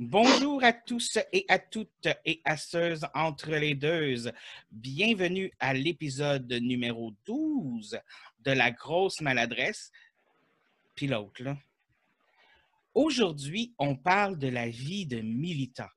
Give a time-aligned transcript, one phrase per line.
[0.00, 4.30] Bonjour à tous et à toutes et à ceux entre les deux.
[4.70, 7.98] Bienvenue à l'épisode numéro 12
[8.38, 9.90] de La grosse maladresse.
[10.94, 11.58] Puis l'autre, là.
[12.94, 15.90] Aujourd'hui, on parle de la vie de militant.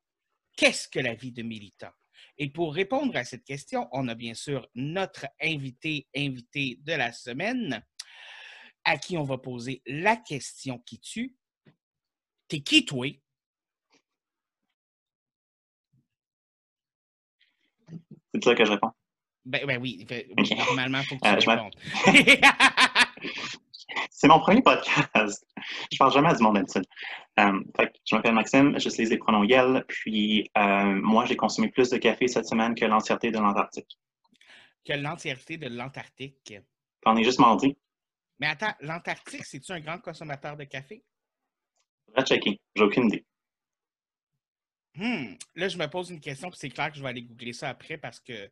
[0.57, 1.91] Qu'est-ce que la vie de militant?
[2.39, 7.11] Et pour répondre à cette question, on a bien sûr notre invité, invité de la
[7.11, 7.85] semaine,
[8.83, 11.35] à qui on va poser la question qui tue.
[12.47, 13.05] T'es qui, toi?
[18.41, 18.91] C'est ça que je réponds.
[19.45, 20.05] Ben, ben oui,
[20.67, 21.75] normalement, il faut que tu Euh, répondes.
[24.09, 25.45] C'est mon premier podcast.
[25.91, 26.85] Je parle jamais à du monde d'habitude.
[27.39, 27.59] Euh,
[28.05, 32.27] je m'appelle Maxime, j'utilise les pronoms Yel, puis euh, moi, j'ai consommé plus de café
[32.27, 33.97] cette semaine que l'entièreté de l'Antarctique.
[34.85, 36.53] que l'entièreté de l'Antarctique.
[37.05, 37.75] J'en ai juste mardi.
[38.39, 41.03] Mais attends, l'Antarctique, c'est-tu un grand consommateur de café?
[42.05, 42.59] Faudrait checker.
[42.75, 43.25] J'ai aucune idée.
[44.95, 47.53] Hmm, Là, je me pose une question, puis c'est clair que je vais aller googler
[47.53, 48.49] ça après parce que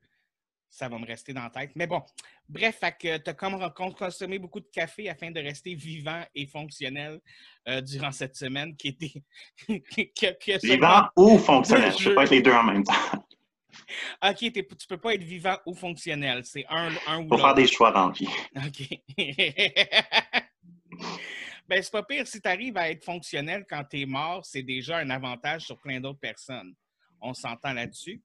[0.69, 1.71] ça va me rester dans la tête.
[1.75, 2.01] Mais bon,
[2.47, 7.19] bref, tu as comme con- consommé beaucoup de café afin de rester vivant et fonctionnel
[7.67, 9.13] euh, durant cette semaine qui était.
[9.67, 11.91] que, que Vivant ou fonctionnel.
[11.97, 12.93] Je Je- peux pas être les deux en même temps.
[14.23, 16.45] OK, tu peux pas être vivant ou fonctionnel.
[16.45, 17.61] C'est un, un ou Faut faire l'autre.
[17.61, 18.27] des choix dans la vie.
[18.55, 18.99] OK.
[21.69, 22.27] ben, c'est pas pire.
[22.27, 25.79] Si tu arrives à être fonctionnel quand tu es mort, c'est déjà un avantage sur
[25.79, 26.73] plein d'autres personnes.
[27.21, 28.23] On s'entend là-dessus.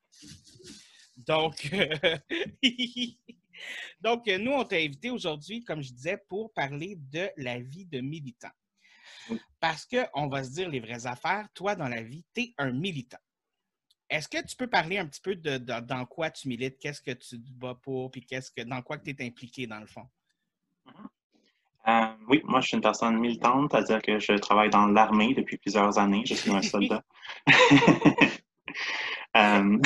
[1.17, 2.19] Donc, euh,
[4.01, 7.87] Donc, euh, nous, on t'a invité aujourd'hui, comme je disais, pour parler de la vie
[7.87, 8.51] de militant.
[9.61, 11.49] Parce qu'on va se dire les vraies affaires.
[11.55, 13.19] Toi, dans la vie, tu es un militant.
[14.11, 17.13] Est-ce que tu peux parler un petit peu de, dans quoi tu milites, qu'est-ce que
[17.13, 20.07] tu bats pour, puis qu'est-ce que, dans quoi tu es impliqué, dans le fond?
[21.87, 25.59] Euh, oui, moi, je suis une personne militante, c'est-à-dire que je travaille dans l'armée depuis
[25.59, 26.23] plusieurs années.
[26.27, 27.03] Je suis un soldat.
[29.37, 29.79] Euh,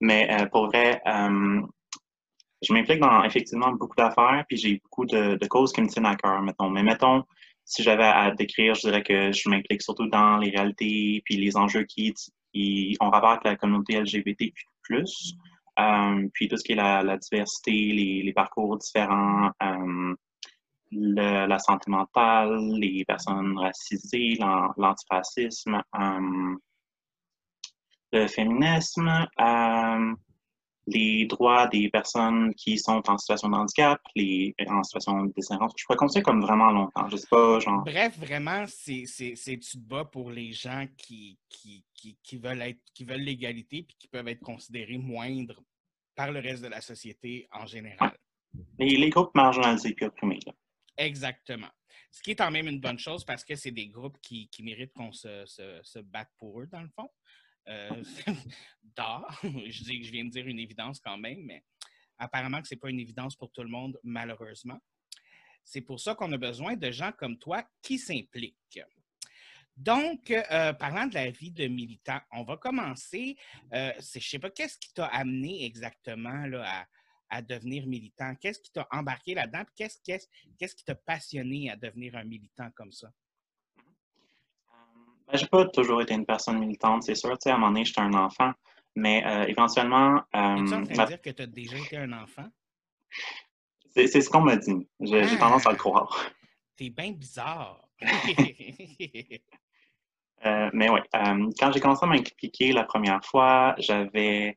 [0.00, 5.74] mais euh, pour vrai, je m'implique dans effectivement beaucoup d'affaires, puis j'ai beaucoup de, causes
[5.74, 6.70] qui me tiennent à cœur, mettons.
[6.70, 7.24] Mais mettons,
[7.66, 11.54] si j'avais à décrire, je dirais que je m'implique surtout dans les réalités, puis les
[11.58, 12.14] enjeux qui,
[12.54, 14.54] qui ont rapport avec la communauté LGBTQ+,
[15.78, 19.50] euh, puis tout ce qui est la, diversité, les, parcours différents,
[20.90, 26.56] le- la santé mentale, les personnes racisées, l'an- l'antiracisme, euh,
[28.12, 30.14] le féminisme, euh,
[30.86, 35.74] les droits des personnes qui sont en situation de handicap, les en situation de déshérence.
[35.76, 37.06] Je pourrais continuer comme vraiment longtemps.
[37.10, 37.84] Je sais pas, genre.
[37.84, 42.80] Bref, vraiment, c'est tu te bats pour les gens qui, qui, qui, qui veulent être
[42.94, 45.62] qui veulent l'égalité puis qui peuvent être considérés moindres
[46.14, 48.16] par le reste de la société en général.
[48.78, 50.40] Les, les groupes marginalisés puis opprimés.
[50.46, 50.52] là.
[50.98, 51.70] Exactement.
[52.10, 54.62] Ce qui est quand même une bonne chose parce que c'est des groupes qui, qui
[54.62, 57.08] méritent qu'on se, se, se batte pour eux, dans le fond.
[57.68, 58.02] Euh,
[58.96, 61.62] je dis que je viens de dire une évidence quand même, mais
[62.18, 64.78] apparemment que ce n'est pas une évidence pour tout le monde, malheureusement.
[65.64, 68.80] C'est pour ça qu'on a besoin de gens comme toi qui s'impliquent.
[69.76, 73.36] Donc, euh, parlant de la vie de militant, on va commencer.
[73.72, 76.86] euh, je ne sais pas, qu'est-ce qui t'a amené exactement là, à,
[77.30, 78.34] à devenir militant?
[78.36, 79.64] Qu'est-ce qui t'a embarqué là-dedans?
[79.76, 80.28] Qu'est-ce qu'est-ce-
[80.58, 83.08] qu'est-ce qui t'a passionné à devenir un militant comme ça?
[85.26, 87.30] Ben, j'ai pas toujours été une personne militante, c'est sûr.
[87.32, 88.52] Tu sais, à un moment donné, j'étais un enfant.
[88.96, 92.48] Mais euh, éventuellement, euh, train ma- de dire que tu as déjà été un enfant?
[93.90, 94.88] c'est c'est ce qu'on m'a dit.
[95.00, 95.38] J'ai j'ai Ah.
[95.38, 96.30] tendance à le croire.
[96.76, 97.86] T'es bien bizarre.
[100.46, 104.56] Euh, mais oui, euh, quand j'ai commencé à m'impliquer la première fois, j'avais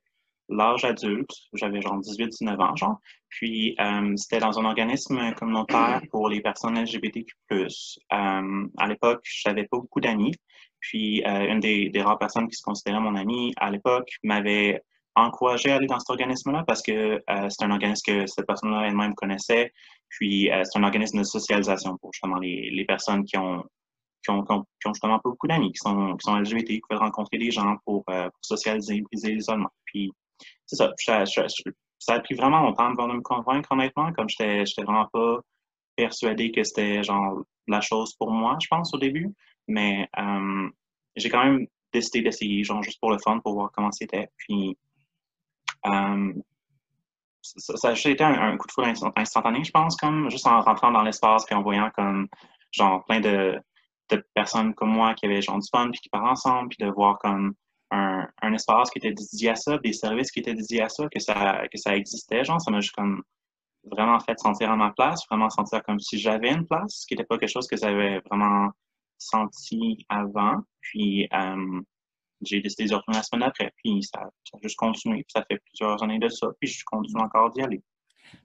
[0.51, 2.99] l'âge adulte, j'avais genre 18-19 ans, genre.
[3.29, 7.33] Puis euh, c'était dans un organisme communautaire pour les personnes LGBTQ+.
[7.51, 7.67] Euh,
[8.09, 10.35] à l'époque, j'avais pas beaucoup d'amis.
[10.79, 14.81] Puis euh, une des, des rares personnes qui se considérait mon amie à l'époque m'avait
[15.15, 19.13] encouragé à aller dans cet organisme-là parce que c'est un organisme que cette personne-là elle-même
[19.13, 19.73] connaissait.
[20.09, 23.65] Puis c'est un organisme de socialisation pour justement les, les personnes qui ont
[24.23, 26.67] qui ont, qui ont, qui ont justement pas beaucoup d'amis, qui sont, qui sont LGBT,
[26.67, 29.69] qui veulent rencontrer des gens pour, euh, pour socialiser, briser l'isolement.
[29.85, 30.11] Puis,
[30.71, 31.25] c'est ça.
[31.99, 35.39] Ça, a pris vraiment longtemps avant de me convaincre, honnêtement, comme j'étais vraiment pas
[35.95, 39.33] persuadé que c'était genre la chose pour moi, je pense, au début.
[39.67, 40.69] Mais euh,
[41.15, 44.29] j'ai quand même décidé d'essayer, genre juste pour le fun, pour voir comment c'était.
[44.37, 44.77] Puis,
[45.85, 46.33] euh,
[47.41, 50.61] ça, a juste été un, coup de foudre instant- instantané, je pense, comme juste en
[50.61, 52.27] rentrant dans l'espace puis en voyant comme
[52.71, 53.59] genre plein de,
[54.09, 56.91] de personnes comme moi qui avaient genre du fun puis qui parlent ensemble puis de
[56.91, 57.53] voir comme
[57.91, 61.07] un, un espace qui était dédié à ça, des services qui étaient dédiés à ça,
[61.09, 63.21] que ça, que ça existait, genre, ça m'a juste comme
[63.83, 67.13] vraiment fait sentir à ma place, vraiment sentir comme si j'avais une place, ce qui
[67.13, 68.69] n'était pas quelque chose que j'avais vraiment
[69.17, 70.61] senti avant.
[70.81, 71.27] Puis
[72.41, 73.71] j'ai décidé de retourner la semaine après.
[73.77, 75.17] Puis ça, a juste continué.
[75.23, 76.47] Puis ça fait plusieurs années de ça.
[76.59, 77.83] Puis je continue encore d'y aller.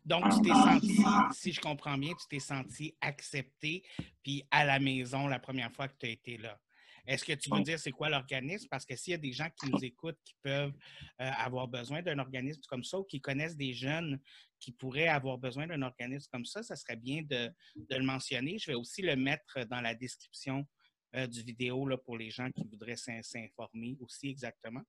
[0.04, 3.84] Donc, tu t'es senti, si je comprends bien, tu t'es senti accepté,
[4.24, 6.58] puis à la maison la première fois que tu as été là.
[7.06, 8.66] Est-ce que tu veux dire c'est quoi l'organisme?
[8.70, 10.72] Parce que s'il y a des gens qui nous écoutent qui peuvent
[11.20, 14.20] euh, avoir besoin d'un organisme comme ça ou qui connaissent des jeunes
[14.58, 17.50] qui pourraient avoir besoin d'un organisme comme ça, ça serait bien de,
[17.90, 18.58] le mentionner.
[18.58, 20.66] Je vais aussi le mettre dans la description
[21.14, 24.82] euh, du vidéo là, pour les gens qui voudraient s'informer aussi exactement.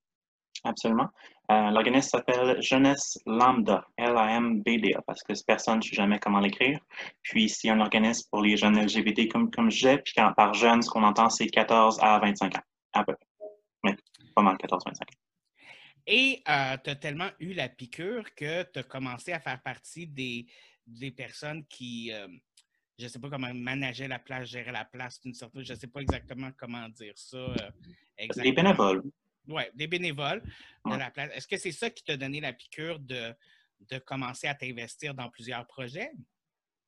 [0.64, 1.10] Absolument.
[1.50, 6.80] Euh, l'organisme s'appelle Jeunesse Lambda, L-A-M-B-D-A, parce que personne ne sait jamais comment l'écrire.
[7.22, 9.98] Puis, c'est un organisme pour les jeunes LGBT, comme, comme je disais.
[10.00, 12.62] Puis, par jeunes, ce qu'on entend, c'est 14 à 25 ans,
[12.94, 13.26] à peu près.
[13.84, 13.96] Mais
[14.36, 15.04] pas mal 14-25
[16.08, 20.06] Et euh, tu as tellement eu la piqûre que tu as commencé à faire partie
[20.06, 20.48] des,
[20.86, 22.28] des personnes qui, euh,
[23.00, 25.64] je ne sais pas comment manager la place, gérer la place d'une certaine.
[25.64, 27.56] Je ne sais pas exactement comment dire ça.
[28.18, 28.44] exactement.
[28.44, 29.04] Les bénévoles.
[29.48, 30.42] Oui, des bénévoles
[30.86, 31.30] de la place.
[31.34, 33.34] Est-ce que c'est ça qui t'a donné la piqûre de,
[33.92, 36.12] de commencer à t'investir dans plusieurs projets?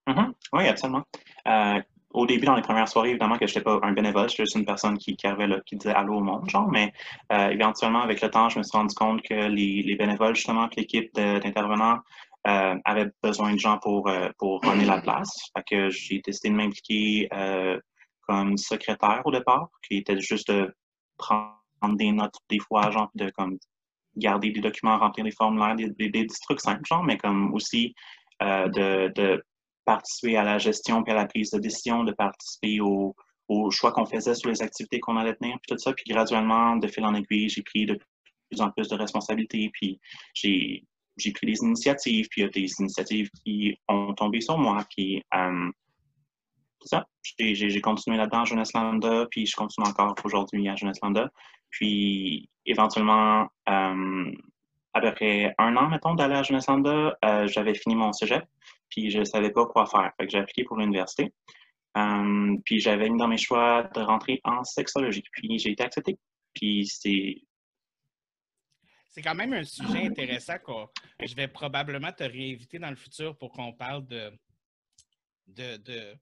[0.07, 0.33] Mm-hmm.
[0.53, 1.03] Oui, absolument.
[1.47, 4.44] Euh, au début, dans les premières soirées, évidemment que je n'étais pas un bénévole, j'étais
[4.44, 6.91] juste une personne qui, qui arrivait là, qui disait allô au monde, genre, mais
[7.31, 10.67] euh, éventuellement, avec le temps, je me suis rendu compte que les, les bénévoles, justement,
[10.67, 12.00] que l'équipe d'intervenants
[12.47, 15.29] euh, avait besoin de gens pour, pour runner la place.
[15.55, 17.29] Fait que j'ai décidé de m'impliquer
[18.21, 20.73] comme secrétaire au départ, qui était juste de
[21.17, 23.57] prendre prendre des notes des fois, genre, de comme
[24.15, 27.93] garder des documents, remplir des formulaires, des, des, trucs simples, genre, mais comme aussi
[28.41, 29.43] euh, de, de,
[29.85, 33.15] participer à la gestion puis à la prise de décision, de participer au,
[33.47, 35.93] au choix qu'on faisait sur les activités qu'on allait tenir, puis tout ça.
[35.93, 37.97] Puis graduellement, de fil en aiguille, j'ai pris de
[38.49, 39.99] plus en plus de responsabilités, puis
[40.33, 40.83] j'ai
[41.17, 44.85] j'ai pris des initiatives, puis il y a des initiatives qui ont tombé sur moi,
[44.89, 45.69] puis euh,
[46.87, 47.05] ça.
[47.37, 51.29] J'ai continué là-dedans à Jeunesse Lambda, puis je continue encore aujourd'hui à Jeunesse Lambda.
[51.69, 54.31] Puis, éventuellement, euh,
[54.93, 58.43] après un an, mettons, d'aller à Jeunesse Lambda, euh, j'avais fini mon cégep,
[58.89, 60.11] puis je ne savais pas quoi faire.
[60.17, 61.33] Fait que j'ai appliqué pour l'université.
[61.97, 65.23] Euh, puis, j'avais mis dans mes choix de rentrer en sexologie.
[65.31, 66.17] Puis, j'ai été accepté.
[66.53, 67.41] Puis, c'est
[69.09, 73.35] c'est quand même un sujet intéressant que je vais probablement te réinviter dans le futur
[73.35, 74.31] pour qu'on parle de,
[75.47, 76.15] de, de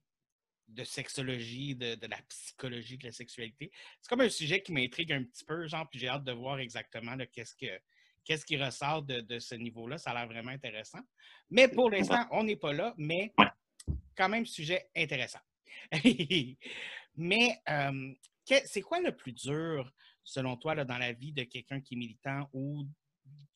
[0.84, 3.70] sexologie, de, la psychologie de la sexualité.
[4.00, 6.58] C'est comme un sujet qui m'intrigue un petit peu, genre, puis j'ai hâte de voir
[6.58, 7.80] exactement qu'est-ce que
[8.24, 9.96] qu'est-ce qui ressort de, ce niveau-là.
[9.96, 11.00] Ça a l'air vraiment intéressant.
[11.48, 13.32] Mais pour l'instant, on n'est pas là, mais
[14.14, 15.40] quand même sujet intéressant.
[17.16, 18.14] mais euh,
[18.66, 19.90] c'est quoi le plus dur,
[20.22, 22.86] selon toi, là, dans la vie de quelqu'un qui est militant ou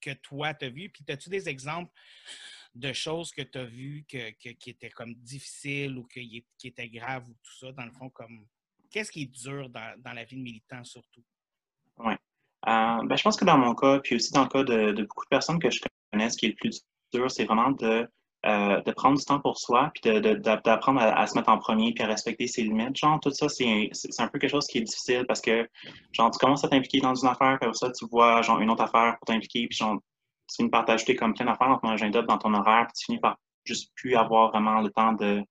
[0.01, 0.89] que toi, tu as vu?
[0.89, 1.93] Puis, as-tu des exemples
[2.75, 7.35] de choses que tu as vues qui étaient comme difficiles ou qui, étaient graves ou
[7.43, 8.47] tout ça, dans le fond, comme
[8.91, 11.25] qu'est-ce qui est dur dans, la vie de militant surtout?
[11.99, 12.15] Oui.
[12.69, 15.25] Euh, ben, je pense que dans mon cas, puis aussi dans le cas de, beaucoup
[15.25, 15.81] de personnes que je
[16.13, 16.83] connais, ce qui est le plus
[17.13, 18.09] dur, c'est vraiment de,
[18.47, 22.05] euh, de prendre du temps pour soi, puis d'apprendre à, se mettre en premier, puis
[22.05, 22.97] à respecter ses limites.
[22.97, 25.69] Genre, tout ça, c'est un peu quelque chose qui est difficile parce que,
[26.13, 28.71] genre, tu commences à t'impliquer dans une affaire, puis après ça, tu vois, genre, une
[28.71, 29.99] autre affaire pour t'impliquer, puis genre,
[30.53, 33.05] tu finis par t'ajouter comme plein d'affaires dans ton agenda, dans ton horaire, puis tu
[33.07, 35.43] finis par juste plus avoir vraiment le temps de,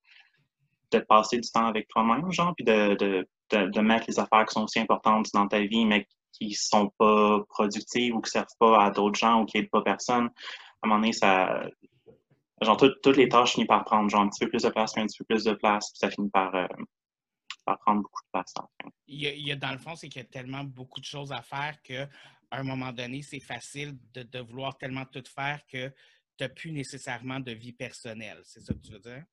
[0.91, 4.53] de passer du temps avec toi-même, genre, puis de, de, de, mettre les affaires qui
[4.53, 8.83] sont aussi importantes dans ta vie, mais qui sont pas productives ou qui servent pas
[8.83, 10.25] à d'autres gens ou qui aident pas personne.
[10.25, 10.29] À
[10.83, 11.63] un moment donné, ça.
[12.61, 15.07] Genre, toutes les tâches finissent par prendre genre un petit peu plus de place, un
[15.07, 16.67] petit peu plus de place, puis ça finit par, euh,
[17.77, 18.53] prendre beaucoup de place.
[19.07, 21.41] Il y a, dans le fond, c'est qu'il y a tellement beaucoup de choses à
[21.41, 22.07] faire que
[22.51, 25.93] à un moment donné, c'est facile de, vouloir tellement tout faire que tu
[26.41, 28.41] n'as plus nécessairement de vie personnelle.
[28.43, 29.23] C'est ça que tu veux dire?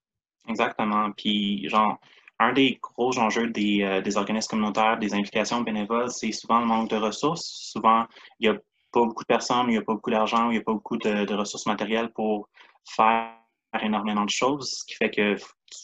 [0.48, 1.10] Exactement.
[1.12, 1.98] Puis, genre,
[2.38, 6.90] un des gros enjeux des, euh, organismes communautaires, des implications bénévoles, c'est souvent le manque
[6.90, 7.44] de ressources.
[7.44, 8.06] Souvent,
[8.38, 8.58] il n'y a
[8.92, 10.96] pas beaucoup de personnes, il n'y a pas beaucoup d'argent, il n'y a pas beaucoup
[10.96, 12.48] de, ressources matérielles pour
[12.88, 13.34] faire
[13.82, 15.36] énormément de choses, ce qui fait que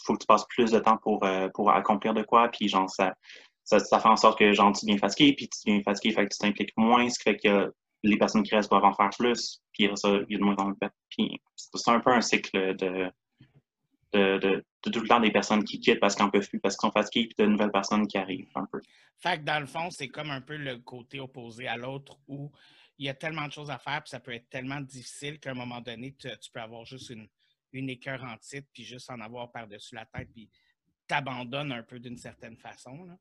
[0.05, 2.89] faut que tu passes plus de temps pour, euh, pour accomplir de quoi, puis genre,
[2.89, 3.15] ça,
[3.65, 6.33] ça, fait en sorte que genre, tu viens fatigué, puis tu viens fatigué, fait que
[6.33, 9.63] tu t'impliques moins, ce qui fait que les personnes qui restent doivent en faire plus,
[9.73, 12.77] puis ça, il y a de moins en moins Puis c'est un peu un cycle
[12.77, 13.11] de,
[14.13, 16.89] de, de, tout le temps des personnes qui quittent parce n'en peuvent plus, parce qu'ils
[16.89, 18.81] sont fatigués, puis de nouvelles personnes qui arrivent un peu.
[19.19, 22.53] Fait que dans le fond, c'est comme un peu le côté opposé à l'autre où
[22.99, 25.51] il y a tellement de choses à faire, puis ça peut être tellement difficile qu'à
[25.51, 27.27] un moment donné, tu, peux avoir juste une,
[27.73, 30.51] une écœur en titre, puis juste en avoir par-dessus la tête, puis
[31.07, 33.05] t'abandonnes un peu d'une certaine façon.
[33.05, 33.17] Là.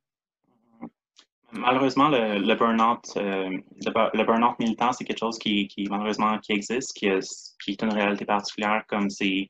[1.56, 3.50] Malheureusement, le, le burn-out euh,
[3.86, 7.08] le, burn militant, c'est quelque chose qui, qui, malheureusement qui existe, qui,
[7.64, 9.50] qui est une réalité particulière, comme c'est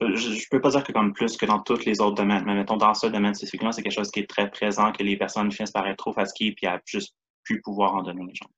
[0.00, 2.54] je, ne peux pas dire que comme plus que dans tous les autres domaines, mais
[2.54, 5.52] mettons dans ce domaine spécifiquement, c'est quelque chose qui est très présent, que les personnes
[5.52, 7.14] finissent par être trop fatiguées puis à juste
[7.44, 8.50] plus pouvoir en donner aux gens.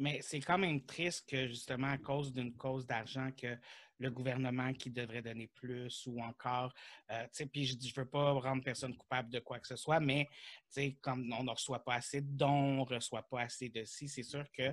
[0.00, 3.54] Mais c'est quand même triste que justement à cause d'une cause d'argent que
[3.98, 6.72] le gouvernement qui devrait donner plus ou encore,
[7.10, 9.76] euh, tu sais, puis je ne veux pas rendre personne coupable de quoi que ce
[9.76, 10.26] soit, mais
[10.72, 13.68] tu sais, comme on ne reçoit pas assez de dons, on ne reçoit pas assez
[13.68, 14.72] de ci, c'est sûr que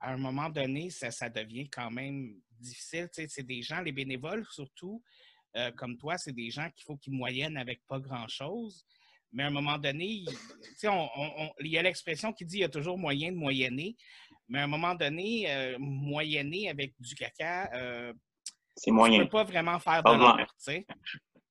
[0.00, 3.08] à un moment donné, ça, devient quand même difficile.
[3.14, 5.00] Tu sais, c'est des gens, les bénévoles surtout,
[5.56, 8.84] euh, comme toi, c'est des gens qu'il faut qu'ils moyennent avec pas grand-chose.
[9.32, 10.24] Mais à un moment donné,
[10.82, 13.96] il y a l'expression qui dit qu'il y a toujours moyen de moyenner.
[14.50, 18.12] Mais à un moment donné, euh, moyenner avec du caca, euh,
[18.74, 19.20] c'est moyen.
[19.20, 20.86] Tu peux pas vraiment faire de l'or, tu sais.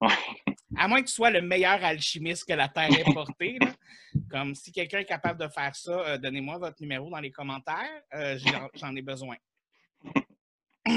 [0.78, 3.58] À moins que tu sois le meilleur alchimiste que la Terre ait porté.
[4.30, 8.04] Comme si quelqu'un est capable de faire ça, donnez-moi votre numéro dans les commentaires.
[8.76, 9.36] J'en ai besoin.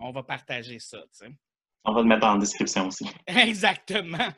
[0.00, 1.28] On va partager ça, tu sais.
[1.84, 3.06] On va le mettre dans la description aussi.
[3.26, 4.32] Exactement.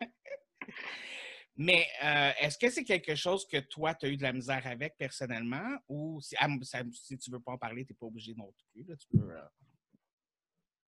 [1.56, 4.66] Mais euh, est-ce que c'est quelque chose que toi, tu as eu de la misère
[4.66, 8.52] avec personnellement ou si, tu ne veux pas en parler, tu n'es pas obligé non
[8.72, 8.84] plus.
[8.84, 9.40] Là, tu peux, euh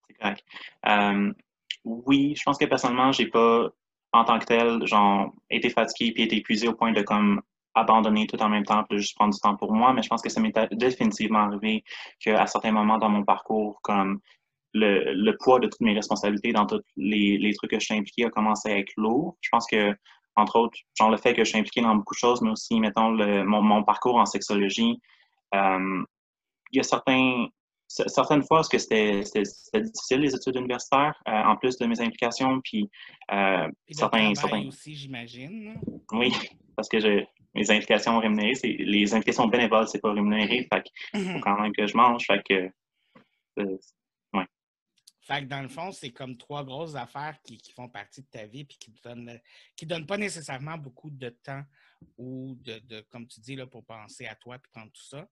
[0.08, 0.44] C'est correct.
[1.84, 3.68] Oui, je pense que personnellement, j'ai pas,
[4.12, 7.40] en tant que tel, genre, été fatigué et été épuisé au point de comme
[7.76, 10.22] abandonner tout en même temps, de juste prendre du temps pour moi, mais je pense
[10.22, 11.84] que ça m'est définitivement arrivé
[12.18, 14.20] qu'à certains moments dans mon parcours, comme
[14.72, 18.30] le, poids de toutes mes responsabilités dans tous les, trucs que je suis impliqué a
[18.30, 19.36] commencé à être lourd.
[19.40, 19.94] Je pense que,
[20.36, 22.78] entre autres, genre le fait que je suis impliqué dans beaucoup de choses, mais aussi,
[22.78, 25.00] mettons, mon, parcours en sexologie,
[25.54, 26.04] euh,
[26.72, 27.46] il y a certains,
[27.88, 32.60] certaines fois, parce que c'était difficile, les études universitaires, euh, en plus de mes implications,
[32.62, 32.90] puis,
[33.32, 34.66] euh, certains, certains...
[34.66, 35.80] aussi, j'imagine.
[36.12, 36.32] Oui,
[36.76, 36.98] parce que
[37.54, 41.40] mes implications rémunérées, les implications bénévoles, c'est pas rémunéré, fait qu'il faut mhm.
[41.40, 42.70] quand même que je mange, fait que
[45.26, 48.46] fait que dans le fond, c'est comme trois grosses affaires qui, font partie de ta
[48.46, 49.40] vie et qui ne donnent,
[49.74, 51.64] qui pas nécessairement beaucoup de temps
[52.16, 55.28] ou de, comme tu dis, là, pour penser à toi et prendre tout ça.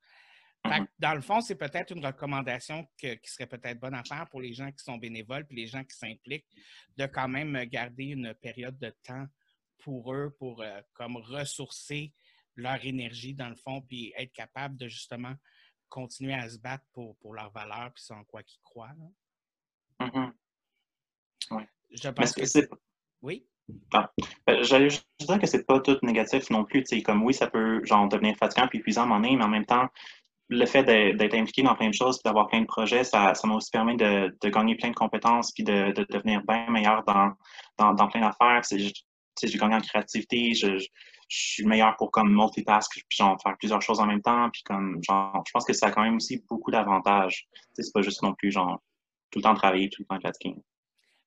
[0.67, 4.29] Fait que dans le fond, c'est peut-être une recommandation qui serait peut-être bonne à faire
[4.31, 6.51] pour les gens qui sont bénévoles et les gens qui s'impliquent,
[6.97, 9.27] de quand même garder une période de temps
[9.79, 12.13] pour eux, pour euh, comme ressourcer
[12.57, 15.35] leur énergie dans le fond, puis être capable de justement
[15.89, 18.97] continuer à se battre pour, pour leurs valeurs, puis en quoi qu'ils croient.
[20.07, 20.33] Mm-hmm.
[22.03, 22.69] Je pense que, c'est.
[23.23, 23.47] Oui?
[23.93, 24.11] Ah.
[24.47, 26.85] Ben, j'allais juste dire que c'est pas tout négatif non plus.
[27.05, 29.89] Comme oui, ça peut genre devenir fatigant puis épuisant moment donné, mais en même temps,
[30.49, 33.71] le fait d'être impliqué dans plein de choses, d'avoir plein de projets, ça, m'a aussi
[33.71, 37.33] permis de, gagner plein de compétences puis de, devenir bien meilleur dans,
[37.79, 38.63] dans, plein d'affaires.
[38.71, 40.87] J'ai gagné en créativité, je,
[41.27, 45.01] suis meilleur pour comme multitask, puis genre faire plusieurs choses en même temps, puis comme
[45.03, 47.49] genre, je pense que ça a quand même aussi beaucoup d'avantages.
[47.73, 48.81] C'est pas juste non plus genre
[49.35, 50.55] tout le temps travailler, tout le temps pratiquer.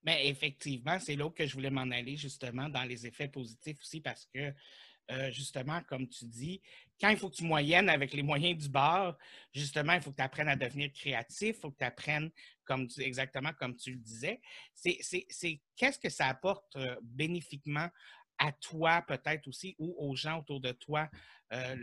[0.04, 4.00] Mais effectivement, c'est là que je voulais m'en aller justement dans les effets positifs aussi
[4.00, 4.54] parce que
[5.12, 6.62] euh, justement, comme tu dis,
[7.00, 9.18] quand il faut que tu moyennes avec les moyens du bar,
[9.54, 12.32] justement, il faut que tu apprennes à devenir créatif, il faut que tu apprennes
[12.64, 14.40] comme exactement comme tu le disais.
[14.74, 17.90] C'est qu'est-ce que ça apporte euh, bénéfiquement
[18.38, 21.10] à toi peut-être aussi ou aux gens autour de toi
[21.52, 21.76] euh,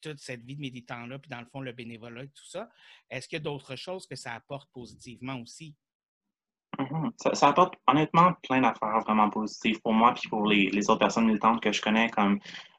[0.00, 2.68] toute cette vie de méditant-là, puis dans le fond, le bénévolat et tout ça,
[3.10, 5.74] est-ce qu'il y a d'autres choses que ça apporte positivement aussi?
[6.78, 7.34] Mm-hmm.
[7.34, 11.60] ça, apporte honnêtement plein d'affaires vraiment positives pour moi puis pour les, autres personnes militantes
[11.60, 12.38] que je connais, comme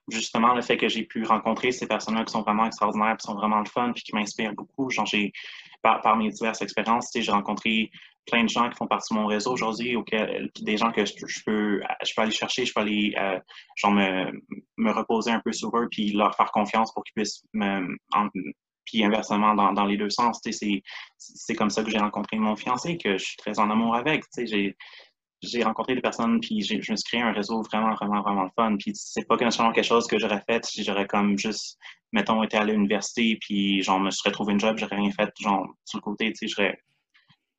[0.09, 3.35] justement le fait que j'ai pu rencontrer ces personnes-là qui sont vraiment extraordinaires, qui sont
[3.35, 4.89] vraiment le fun, puis qui m'inspirent beaucoup.
[4.89, 5.33] Genre, j'ai,
[5.81, 7.91] par, mes diverses expériences, j'ai rencontré
[8.29, 9.95] plein de gens qui font partie de mon réseau aujourd'hui,
[10.61, 11.13] des gens que je,
[11.45, 13.39] peux, je peux aller chercher, je peux aller euh,
[13.75, 17.97] genre me, reposer un peu sur eux, puis leur faire confiance pour qu'ils puissent me,
[18.85, 20.41] puis inversement dans, les deux sens.
[21.17, 24.23] C'est comme ça que j'ai rencontré mon fiancé, que je suis très en amour avec.
[25.41, 28.49] J'ai rencontré des personnes, puis je me suis créé un réseau vraiment, vraiment, vraiment le
[28.57, 28.75] fun.
[28.77, 31.77] Puis c'est pas nécessairement quelque chose que j'aurais fait si j'aurais comme juste,
[32.11, 35.67] mettons, été à l'université, puis genre, me serais trouvé une job, j'aurais rien fait, genre,
[35.85, 36.77] sur le côté, tu sais,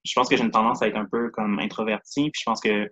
[0.04, 2.61] je pense que j'ai une tendance à être un peu comme introverti, puis je pense
[2.61, 2.90] que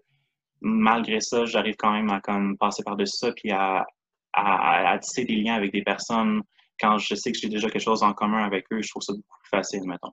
[0.61, 3.87] malgré ça, j'arrive quand même à comme passer par-dessus ça, puis à,
[4.33, 6.43] à, tisser des liens avec des personnes
[6.81, 9.13] quand je sais que j'ai déjà quelque chose en commun avec eux, je trouve ça
[9.13, 10.13] beaucoup plus facile, mettons.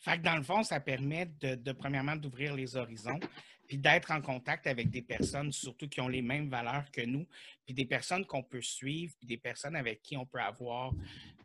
[0.00, 3.20] Fait que dans le fond, ça permet de, premièrement d'ouvrir les horizons,
[3.66, 7.26] puis d'être en contact avec des personnes, surtout qui ont les mêmes valeurs que nous,
[7.64, 10.92] puis des personnes qu'on peut suivre, puis des personnes avec qui on peut avoir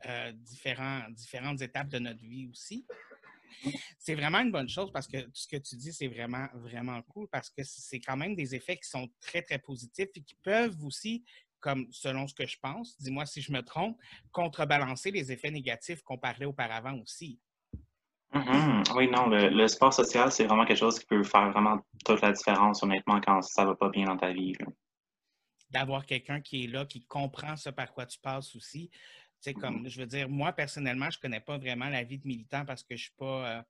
[0.06, 2.86] euh, différents, différentes étapes de notre vie aussi.
[3.98, 7.28] C'est vraiment une bonne chose parce que ce que tu dis, c'est vraiment, vraiment cool
[7.32, 10.84] parce que c'est quand même des effets qui sont très, très positifs et qui peuvent
[10.84, 11.24] aussi
[11.60, 13.98] comme selon ce que je pense, dis-moi si je me trompe,
[14.32, 17.40] contrebalancer les effets négatifs qu'on parlait auparavant aussi.
[18.34, 18.96] Mm-hmm.
[18.96, 22.32] Oui, non, le, sport social, c'est vraiment quelque chose qui peut faire vraiment toute la
[22.32, 24.54] différence, honnêtement, quand ça va pas bien dans ta vie.
[25.72, 28.90] D'avoir quelqu'un qui est là, qui comprend ce par quoi tu passes aussi.
[29.42, 32.66] Tu comme, je veux dire, moi, personnellement, je connais pas vraiment la vie de militant
[32.66, 33.60] parce que je suis pas.
[33.60, 33.62] Euh,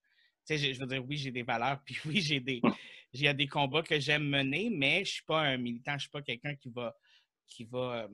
[0.48, 2.62] tu sais, je veux dire, oui, j'ai des valeurs, puis oui, j'ai des.
[3.14, 6.02] Il y a des combats que j'aime mener, mais je suis pas un militant, je
[6.02, 6.96] suis pas quelqu'un qui va
[7.48, 8.08] qui va euh,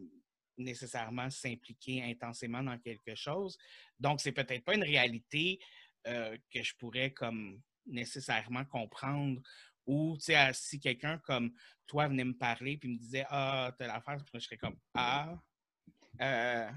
[0.57, 3.57] nécessairement s'impliquer intensément dans quelque chose.
[3.99, 5.59] Donc, c'est peut-être pas une réalité
[6.07, 9.41] euh, que je pourrais comme nécessairement comprendre.
[9.85, 11.53] Ou si quelqu'un comme
[11.85, 15.37] toi venait me parler puis me disait Ah, t'as l'affaire, je serais comme Ah,
[16.21, 16.69] euh,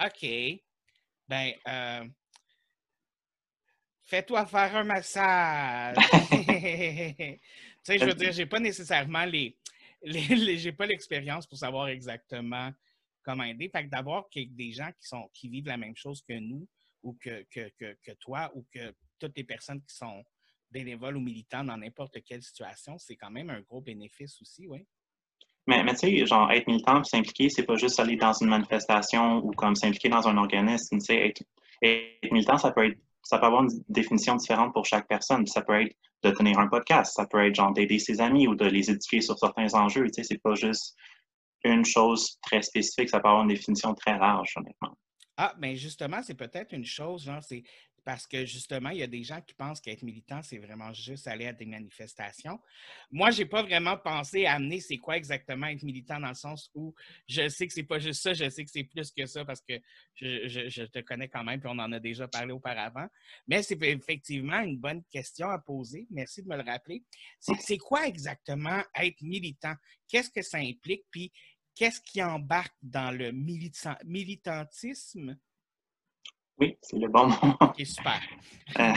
[0.00, 0.60] OK.
[1.28, 2.08] Ben, euh,
[4.04, 5.96] fais-toi faire un massage.
[6.20, 7.40] tu
[7.82, 9.56] sais, je veux dire, j'ai pas nécessairement les.
[10.02, 12.72] les, j'ai pas l'expérience pour savoir exactement
[13.22, 13.68] comment aider.
[13.68, 16.66] Fait que d'avoir des gens qui sont qui vivent la même chose que nous,
[17.02, 20.24] ou que, que, que, toi ou que toutes les personnes qui sont
[20.70, 24.86] bénévoles ou militants dans n'importe quelle situation, c'est quand même un gros bénéfice aussi, oui.
[25.68, 29.44] Mais, mais tu sais, genre, être militant s'impliquer, c'est pas juste aller dans une manifestation
[29.44, 30.96] ou comme s'impliquer dans un organisme.
[30.98, 35.06] Tu sais, être, militant, ça peut être ça peut avoir une définition différente pour chaque
[35.06, 35.46] personne.
[35.46, 38.54] Ça peut être de tenir un podcast, ça peut être genre d'aider ses amis ou
[38.54, 40.06] de les éduquer sur certains enjeux.
[40.06, 40.96] Tu sais, c'est pas juste
[41.64, 44.96] une chose très spécifique, ça peut avoir une définition très large, honnêtement.
[45.36, 47.62] Ah, mais justement, c'est peut-être une chose, genre, c'est
[48.08, 51.28] parce que justement, il y a des gens qui pensent qu'être militant, c'est vraiment juste
[51.28, 52.58] aller à des manifestations.
[53.10, 56.34] Moi, je n'ai pas vraiment pensé à amener c'est quoi exactement être militant dans le
[56.34, 56.94] sens où
[57.26, 59.60] je sais que c'est pas juste ça, je sais que c'est plus que ça parce
[59.60, 59.74] que
[60.14, 63.06] je, te connais quand même, puis on en a déjà parlé auparavant.
[63.46, 66.06] Mais c'est effectivement une bonne question à poser.
[66.10, 67.04] Merci de me le rappeler.
[67.38, 69.74] C'est quoi exactement être militant?
[70.08, 71.04] Qu'est-ce que ça implique?
[71.10, 71.30] Puis
[71.74, 75.36] qu'est-ce qui embarque dans le militantisme?
[76.58, 77.54] Oui, c'est le bon mot.
[77.76, 78.20] C'est super.
[78.78, 78.92] Euh,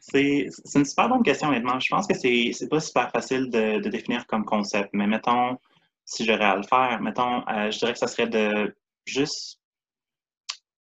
[0.00, 1.78] c'est une super bonne question, honnêtement.
[1.80, 5.56] Je pense que c'est pas super facile de, définir comme concept, mais mettons,
[6.04, 8.76] si j'aurais à le faire, mettons, euh, je dirais que ça serait de
[9.06, 9.60] juste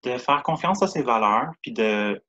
[0.05, 2.23] de faire confiance à ses valeurs, puis de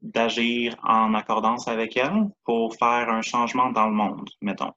[0.00, 4.72] d'agir en accordance avec elles pour faire un changement dans le monde, mettons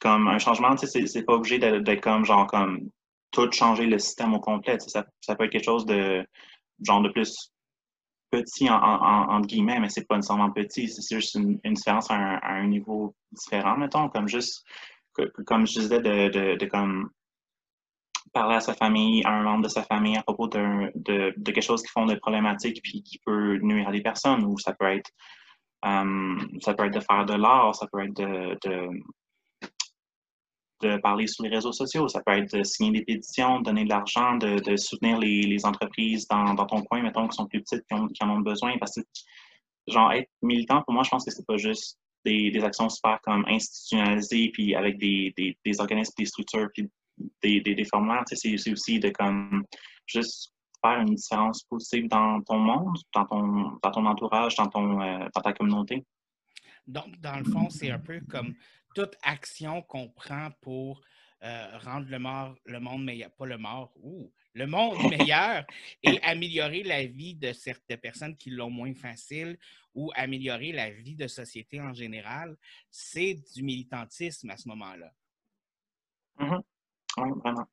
[0.00, 2.90] comme un changement, tu sais, c'est pas obligé d'être comme genre comme
[3.30, 4.78] tout changer le système au complet.
[4.78, 6.26] Ça, peut être quelque chose de
[6.84, 7.52] genre de plus
[8.30, 12.66] petit en, entre guillemets, mais c'est pas nécessairement petit, c'est juste une, différence à un,
[12.66, 14.64] niveau différent, mettons, comme juste
[15.46, 17.10] comme je disais, de, de, comme
[18.32, 21.62] parler à sa famille, à un membre de sa famille à propos de, de, quelque
[21.62, 24.86] chose qui font des problématiques puis qui peut nuire à des personnes, ou ça peut
[24.86, 25.10] être
[25.84, 28.88] euh, ça peut être de faire de l'art, ça peut être de, de
[31.02, 32.08] parler sur les réseaux sociaux.
[32.08, 36.54] Ça peut être de signer des pétitions, donner de l'argent, de, soutenir les, entreprises dans,
[36.66, 38.76] ton coin, mettons, qui sont plus petites, qui, en ont besoin.
[38.78, 39.02] Parce que,
[39.88, 43.44] genre, être militant, pour moi, je pense que c'est pas juste des, actions super comme
[43.48, 45.34] institutionnalisées, puis avec des,
[45.78, 46.88] organismes, des structures, puis
[47.42, 48.24] des, des, formulaires.
[48.26, 49.64] c'est aussi de comme
[50.06, 50.52] juste
[50.84, 55.40] faire une différence positive dans ton monde, dans ton, ton entourage, dans, ton, euh, dans
[55.40, 56.04] ta communauté.
[56.86, 58.54] Donc, dans le fond, c'est un peu comme
[58.96, 61.02] toute action qu'on prend pour
[61.42, 65.66] euh, rendre le, mort, le monde meilleur, pas le mort, ou le monde meilleur
[66.02, 69.58] et améliorer la vie de certaines personnes qui l'ont moins facile
[69.94, 72.56] ou améliorer la vie de société en général,
[72.90, 75.12] c'est du militantisme à ce moment-là.
[76.38, 77.66] Oui, vraiment.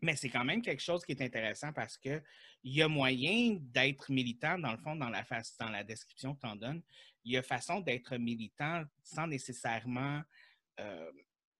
[0.00, 2.22] Mais c'est quand même quelque chose qui est intéressant parce qu'il
[2.62, 6.42] y a moyen d'être militant, dans le fond, dans la, face, dans la description que
[6.42, 6.82] tu en donnes,
[7.28, 10.22] il y a façon d'être militant sans nécessairement
[10.80, 11.12] euh,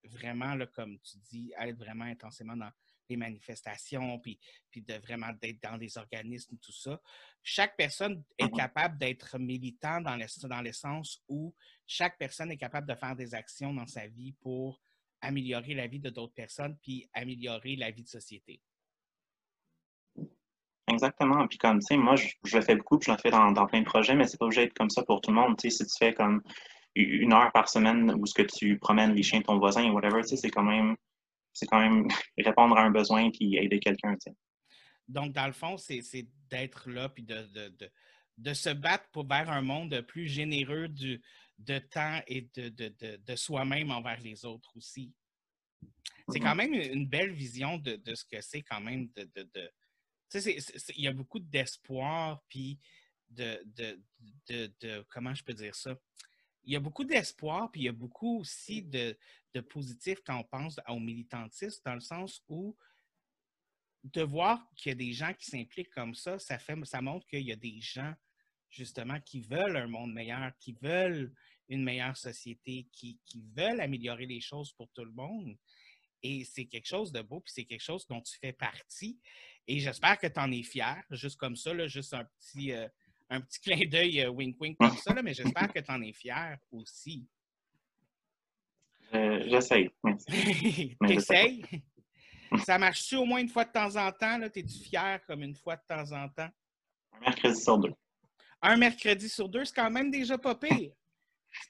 [0.04, 2.70] vraiment, là, comme tu dis, être vraiment intensément dans
[3.10, 4.38] les manifestations, puis,
[4.70, 6.98] puis de vraiment d'être dans des organismes, tout ça.
[7.42, 8.56] Chaque personne est mm-hmm.
[8.56, 11.54] capable d'être militant dans, dans le sens où
[11.86, 14.80] chaque personne est capable de faire des actions dans sa vie pour
[15.20, 18.62] améliorer la vie de d'autres personnes, puis améliorer la vie de société.
[20.88, 21.46] Exactement.
[21.46, 23.80] Puis comme, tu sais, moi, je, le fais beaucoup, puis je le fais dans, plein
[23.80, 25.56] de projets, mais c'est pas obligé d'être comme ça pour tout le monde.
[25.58, 26.42] Tu sais, si tu fais comme
[26.94, 30.22] une heure par semaine où ce que tu promènes les chiens de ton voisin, whatever,
[30.22, 30.96] tu sais, c'est quand même
[31.52, 32.06] c'est quand même
[32.38, 34.36] répondre à un besoin puis aider quelqu'un, tu sais.
[35.08, 36.02] Donc, dans le fond, c'est
[36.50, 37.90] d'être là puis de, de,
[38.36, 41.22] de, se battre pour vers un monde plus généreux du,
[41.58, 42.68] de temps et de,
[43.16, 45.14] de soi-même envers les autres aussi.
[46.28, 46.70] C'est quand mm-hmm.
[46.70, 49.70] même une belle vision de, ce que c'est quand même de,
[50.34, 52.78] il y a beaucoup d'espoir, puis
[53.28, 55.96] de, de, Comment je peux dire ça?
[56.64, 59.16] Il y a beaucoup d'espoir, puis il y a beaucoup aussi de,
[59.54, 62.76] de positif quand on pense au militantisme, dans le sens où
[64.04, 67.26] de voir qu'il y a des gens qui s'impliquent comme ça, ça, fait, ça montre
[67.26, 68.14] qu'il y a des gens
[68.70, 71.32] justement, qui veulent un monde meilleur, qui veulent
[71.68, 75.56] une meilleure société, qui, qui veulent améliorer les choses pour tout le monde.
[76.22, 79.18] Et c'est quelque chose de beau, puis c'est quelque chose dont tu fais partie.
[79.70, 82.88] Et j'espère que tu en es fier, juste comme ça, là, juste un petit, euh,
[83.28, 86.12] un petit clin d'œil euh, wink-wink comme ça, là, mais j'espère que tu en es
[86.14, 87.28] fier aussi.
[89.14, 89.90] Euh, J'essaye.
[91.06, 91.62] T'essayes?
[92.64, 94.40] ça marche-tu au moins une fois de temps en temps?
[94.42, 96.48] Es-tu fier comme une fois de temps en temps?
[97.12, 97.92] Un mercredi sur deux.
[98.62, 100.92] Un mercredi sur deux, c'est quand même déjà pas pire.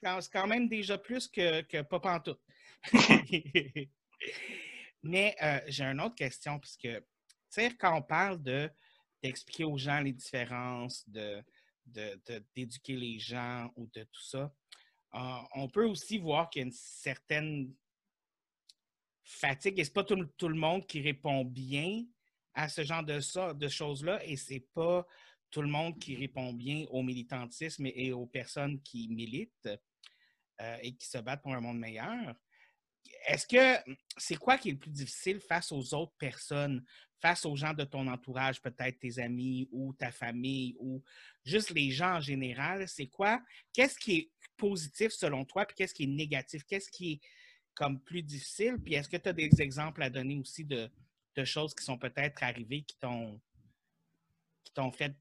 [0.01, 2.41] C'est quand, même déjà plus que, que pas pantoute.
[5.03, 6.87] Mais euh, j'ai une autre question, puisque,
[7.79, 8.69] quand on parle de
[9.21, 11.05] d'expliquer aux gens les différences,
[11.85, 14.53] d'éduquer les gens ou de tout ça,
[15.15, 17.73] euh, on peut aussi voir qu'il y a une certaine
[19.23, 22.05] fatigue et c'est pas tout, le monde qui répond bien
[22.53, 25.05] à ce genre de choses-là et c'est pas
[25.51, 29.69] tout le monde qui répond bien au militantisme et, aux personnes qui militent
[30.61, 32.35] euh, et qui se battent pour un monde meilleur
[33.27, 36.83] est-ce que c'est quoi qui est le plus difficile face aux autres personnes,
[37.21, 41.03] face aux gens de ton entourage, peut-être tes amis ou ta famille ou
[41.43, 42.87] juste les gens en général?
[42.87, 43.41] C'est quoi?
[43.73, 46.63] Qu'est-ce qui est positif selon toi, puis qu'est-ce qui est négatif?
[46.65, 47.21] Qu'est-ce qui est
[47.73, 48.77] comme plus difficile?
[48.83, 50.89] Puis est-ce que tu as des exemples à donner aussi de,
[51.45, 53.39] choses qui sont peut-être arrivées qui t'ont
[54.65, 55.15] qui t'ont fait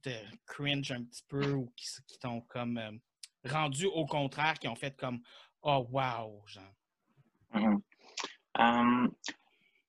[0.47, 2.91] cringe un petit peu ou qui, t'ont comme euh,
[3.45, 5.23] rendu au contraire, qui ont fait comme
[5.63, 6.75] Oh wow, genre.
[7.55, 7.81] Mhm.
[8.61, 9.09] Euh,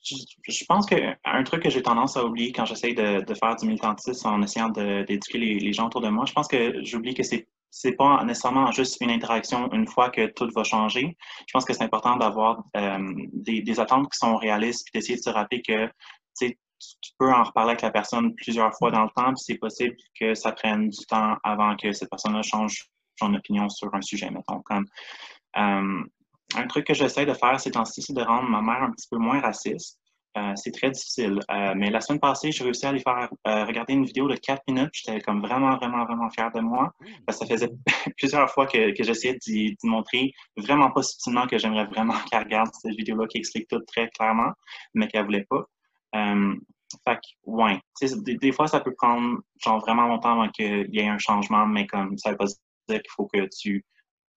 [0.01, 4.27] je, pense qu'un truc que j'ai tendance à oublier quand j'essaie de, faire du militantisme
[4.27, 7.91] en essayant d'éduquer les, gens autour de moi, je pense que j'oublie que c'est c'est
[7.91, 11.15] pas nécessairement juste une interaction une fois que tout va changer.
[11.47, 15.21] Je pense que c'est important d'avoir euh, des, attentes qui sont réalistes puis d'essayer de
[15.21, 15.87] se rappeler que
[16.35, 19.57] tu, tu peux en reparler avec la personne plusieurs fois dans le temps, puis c'est
[19.59, 24.01] possible que ça prenne du temps avant que cette personne-là change son opinion sur un
[24.01, 24.61] sujet, mettons.
[24.61, 24.85] Comme,
[25.57, 26.03] euh,
[26.55, 29.07] un truc que j'essaie de faire ces temps-ci, c'est de rendre ma mère un petit
[29.09, 29.99] peu moins raciste.
[30.37, 31.39] Euh, c'est très difficile.
[31.51, 34.35] Euh, mais la semaine passée, j'ai réussi à lui faire euh, regarder une vidéo de
[34.35, 34.91] 4 minutes.
[34.93, 36.93] J'étais comme vraiment, vraiment, vraiment fier de moi.
[37.25, 37.71] Parce que ça faisait
[38.17, 42.69] plusieurs fois que, que j'essayais d'y montrer vraiment pas subtilement que j'aimerais vraiment qu'elle regarde
[42.73, 44.51] cette vidéo-là qui explique tout très clairement,
[44.93, 45.65] mais qu'elle voulait pas.
[46.13, 47.79] fait que, ouais.
[48.01, 51.87] Des, fois, ça peut prendre genre vraiment longtemps avant qu'il y ait un changement, mais
[51.87, 53.83] comme ça veut pas dire qu'il faut que tu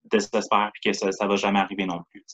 [0.05, 2.25] désespère et que ça ne va jamais arriver non plus.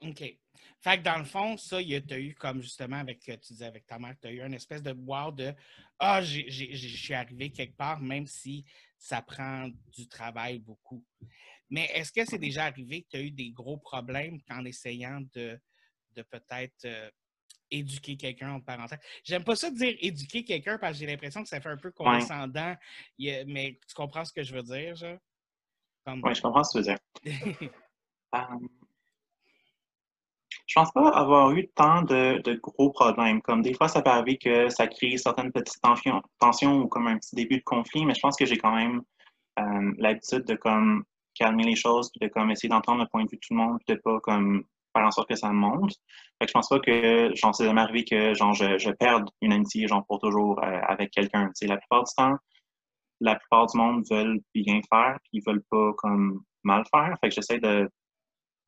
[0.00, 0.38] OK.
[0.80, 3.84] Fait que dans le fond, ça, tu as eu comme justement avec, tu disais avec
[3.86, 5.52] ta mère, tu as eu une espèce de wow de
[5.98, 8.64] Ah, je suis arrivé quelque part, même si
[8.96, 11.04] ça prend du travail beaucoup.
[11.68, 15.20] Mais est-ce que c'est déjà arrivé que tu as eu des gros problèmes en essayant
[15.34, 15.60] de,
[16.14, 17.10] de peut-être euh,
[17.70, 19.00] éduquer quelqu'un en parenthèse?
[19.24, 21.76] J'aime pas ça de dire éduquer quelqu'un parce que j'ai l'impression que ça fait un
[21.76, 22.74] peu condescendant,
[23.18, 25.18] mais tu comprends ce que je veux dire, genre?
[26.22, 27.70] Oui, je comprends ce que tu veux dire.
[28.34, 28.68] euh,
[30.66, 33.40] je pense pas avoir eu tant de, gros problèmes.
[33.42, 37.16] Comme des fois, ça peut arriver que ça crée certaines petites tensions, ou comme un
[37.16, 39.02] petit début de conflit, mais je pense que j'ai quand même
[39.58, 43.30] euh, l'habitude de comme calmer les choses, puis de comme essayer d'entendre le point de
[43.30, 45.94] vue de tout le monde, puis de pas comme faire en sorte que ça monte.
[46.38, 49.28] Fait que je pense pas que genre c'est jamais arrivé que genre je, je perde
[49.40, 51.50] une amitié genre pour toujours euh, avec quelqu'un.
[51.62, 52.36] La plupart du temps,
[53.20, 57.16] la plupart du monde veulent bien faire, puis ils veulent pas comme mal faire.
[57.20, 57.88] Fait que j'essaie de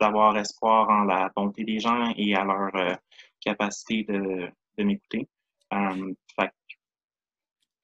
[0.00, 2.94] d'avoir espoir en la bonté des gens et à leur euh,
[3.38, 5.28] capacité de, de m'écouter.
[5.74, 6.14] Euh,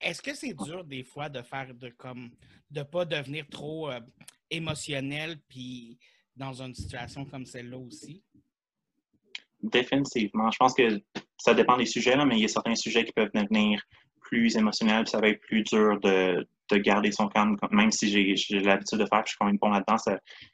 [0.01, 2.31] Est-ce que c'est dur des fois de faire de comme
[2.71, 4.01] de pas devenir trop euh,
[4.51, 5.99] émotionnel puis
[6.35, 8.25] dans une situation comme celle-là aussi?
[9.63, 10.51] Définitivement.
[10.51, 11.03] Je pense que
[11.37, 13.83] ça dépend des sujets, là, mais il y a certains sujets qui peuvent devenir
[14.29, 18.09] plus émotionnels, puis ça va être plus dur de, de garder son calme, même si
[18.09, 19.97] j'ai l'habitude de faire, puis je suis quand même bon là-dedans.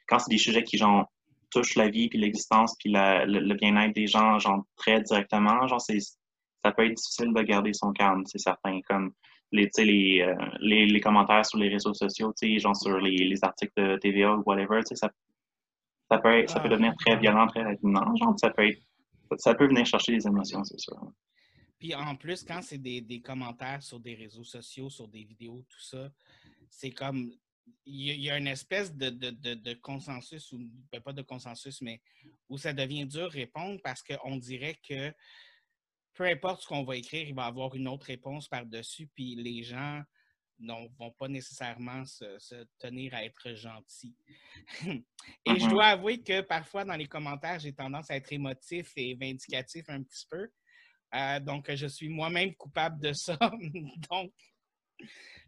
[0.07, 1.11] Quand c'est des sujets qui genre,
[1.51, 6.71] touchent la vie, puis l'existence, puis le, bien-être des gens, genre, très directement, genre, ça
[6.71, 8.79] peut être difficile de garder son calme, c'est certain.
[8.87, 9.13] Comme
[9.51, 13.73] les, les, euh, les, les, commentaires sur les réseaux sociaux, genre sur les, les, articles
[13.77, 14.95] de TVA ou whatever, ça,
[16.09, 18.15] ça, peut, ça peut devenir très violent très rapidement.
[18.15, 18.81] Genre, ça peut, être,
[19.37, 20.97] ça peut venir chercher des émotions, c'est sûr.
[21.83, 25.81] Puis en plus, quand c'est des, commentaires sur des réseaux sociaux, sur des vidéos, tout
[25.81, 26.09] ça,
[26.69, 27.29] c'est comme.
[27.85, 32.01] Il y, a une espèce de, consensus, ou ben, pas de consensus, mais
[32.47, 35.13] où ça devient dur de répondre parce qu'on dirait que
[36.13, 39.35] peu importe ce qu'on va écrire, il va y avoir une autre réponse par-dessus, puis
[39.35, 40.01] les gens
[40.59, 44.15] ne vont pas nécessairement se, tenir à être gentils.
[44.85, 45.03] et
[45.45, 45.69] je mm-hmm.
[45.69, 50.01] dois avouer que parfois, dans les commentaires, j'ai tendance à être émotif et vindicatif un
[50.01, 50.49] petit peu.
[51.13, 53.37] Euh, donc, je suis moi-même coupable de ça.
[54.09, 54.31] donc,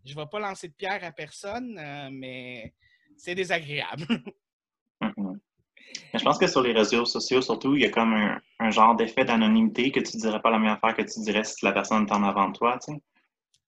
[0.04, 2.74] Je ne vais pas lancer de pierre à personne, euh, mais
[3.18, 4.06] c'est désagréable.
[6.14, 8.14] Je pense que sur les réseaux sociaux, surtout, il y a comme
[8.60, 11.44] un, genre d'effet d'anonymité que tu ne dirais pas la même affaire que tu dirais
[11.44, 13.02] si la personne est en avant de toi, tu sais.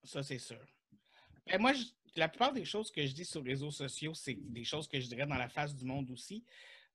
[0.03, 0.59] Ça, c'est sûr.
[1.45, 1.73] Ben, moi,
[2.15, 4.99] la plupart des choses que je dis sur les réseaux sociaux, c'est des choses que
[4.99, 6.43] je dirais dans la face du monde aussi.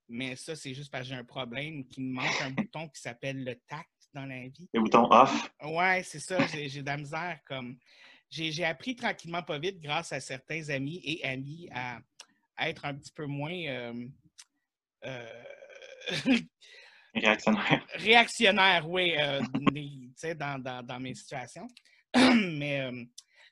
[0.08, 3.00] Mais ça, c'est juste parce que j'ai un problème qui me manque un bouton qui
[3.00, 4.68] s'appelle le tact dans la vie.
[4.72, 5.53] Le bouton off.
[5.62, 6.38] Ouais, c'est ça.
[6.46, 7.38] J'ai de la misère.
[7.46, 7.77] comme
[8.31, 12.01] J'ai appris tranquillement, pas vite, grâce à certains amis et amis, à,
[12.59, 13.55] être un petit peu moins.
[13.66, 14.09] Euh,
[15.05, 15.42] euh,
[17.14, 17.87] réactionnaire.
[17.94, 19.40] Réactionnaire, oui, euh,
[20.35, 21.66] dans, dans, dans, mes situations.
[22.14, 22.90] Mais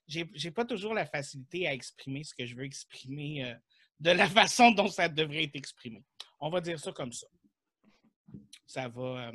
[0.07, 3.55] j'ai pas toujours la facilité à exprimer ce que je veux exprimer
[4.01, 6.03] de la façon dont ça devrait être exprimé.
[6.40, 7.27] On va dire ça comme ça.
[8.66, 9.33] Ça va, euh,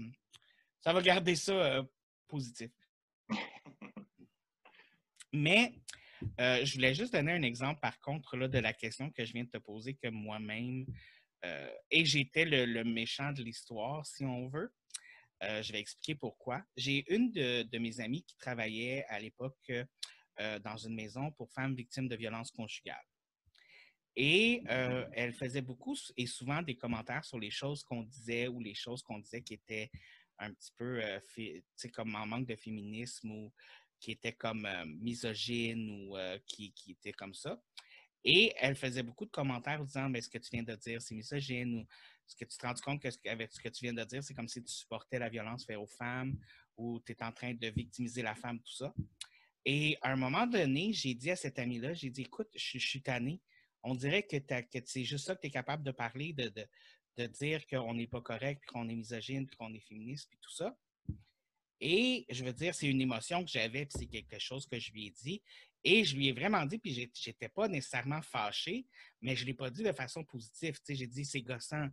[0.86, 1.84] ça va garder ça euh,
[2.28, 2.70] positif.
[5.34, 5.74] Mais
[6.40, 9.34] euh, je voulais juste donner un exemple, par contre, là, de la question que je
[9.34, 10.86] viens de te poser, que moi-même,
[11.92, 14.74] et j'étais le, méchant de l'histoire, si on veut.
[15.42, 16.64] je vais expliquer pourquoi.
[16.76, 19.72] J'ai une de, de, mes amies qui travaillait à l'époque
[20.64, 23.06] dans une maison pour femmes victimes de violences conjugales.
[24.16, 28.62] Et euh, elle faisait beaucoup et souvent des commentaires sur les choses qu'on disait ou
[28.62, 29.92] les choses qu'on disait qui étaient
[30.40, 31.20] un petit peu euh,
[31.94, 33.54] comme en manque de féminisme ou
[34.00, 37.62] qui étaient comme euh, misogynes ou qui, qui étaient comme ça.
[38.24, 41.02] Et elle faisait beaucoup de commentaires en disant Mais ce que tu viens de dire,
[41.02, 41.88] c'est misogyne ou
[42.26, 44.48] ce que tu te rends compte qu'avec ce que tu viens de dire, c'est comme
[44.48, 46.36] si tu supportais la violence faite aux femmes
[46.76, 48.94] ou tu es en train de victimiser la femme, tout ça.
[49.64, 53.02] Et à un moment donné, j'ai dit à cette amie-là, j'ai dit Écoute, je, suis
[53.02, 53.42] tannée
[53.86, 54.38] on dirait que,
[54.86, 56.52] c'est juste ça que tu es capable de parler, de,
[57.24, 60.52] dire qu'on n'est pas correct, puis qu'on est misogyne, puis qu'on est féministe, puis tout
[60.52, 60.76] ça.
[61.82, 64.92] Et je veux dire, c'est une émotion que j'avais, puis c'est quelque chose que je
[64.92, 65.42] lui ai dit.
[65.84, 68.88] Et je lui ai vraiment dit, puis j'étais pas nécessairement fâché,
[69.22, 70.80] mais je ne l'ai pas dit de façon positive.
[70.88, 71.88] J'ai dit, c'est gossant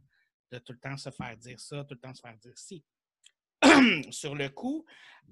[0.50, 2.82] de tout le temps se faire dire ça, tout le temps se faire dire ci.
[4.10, 4.84] Sur le coup,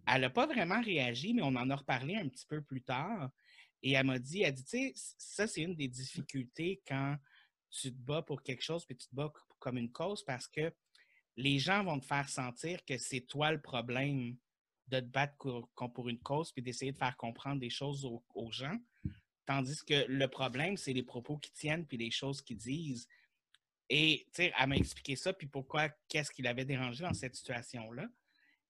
[0.07, 3.31] elle n'a pas vraiment réagi, mais on en a reparlé un petit peu plus tard.
[3.83, 7.16] Et elle m'a dit, elle dit, tu sais, ça, c'est une des difficultés quand
[7.70, 10.73] tu te bats pour quelque chose, puis tu te bats comme une cause, parce que
[11.37, 14.37] les gens vont te faire sentir que c'est toi le problème
[14.88, 18.77] de te battre pour une cause, puis d'essayer de faire comprendre des choses aux, gens.
[19.46, 23.09] Tandis que le problème, c'est les propos qui tiennent, puis les choses qu'ils disent.
[23.88, 28.09] Et, elle m'a expliqué ça, puis pourquoi, qu'est-ce qui l'avait dérangé dans cette situation-là.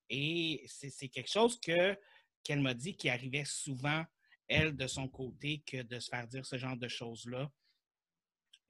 [0.09, 1.99] Et c'est quelque chose que
[2.43, 4.05] qu'elle m'a dit qui arrivait souvent
[4.49, 7.51] elle, de son côté, que de se faire dire ce genre de choses-là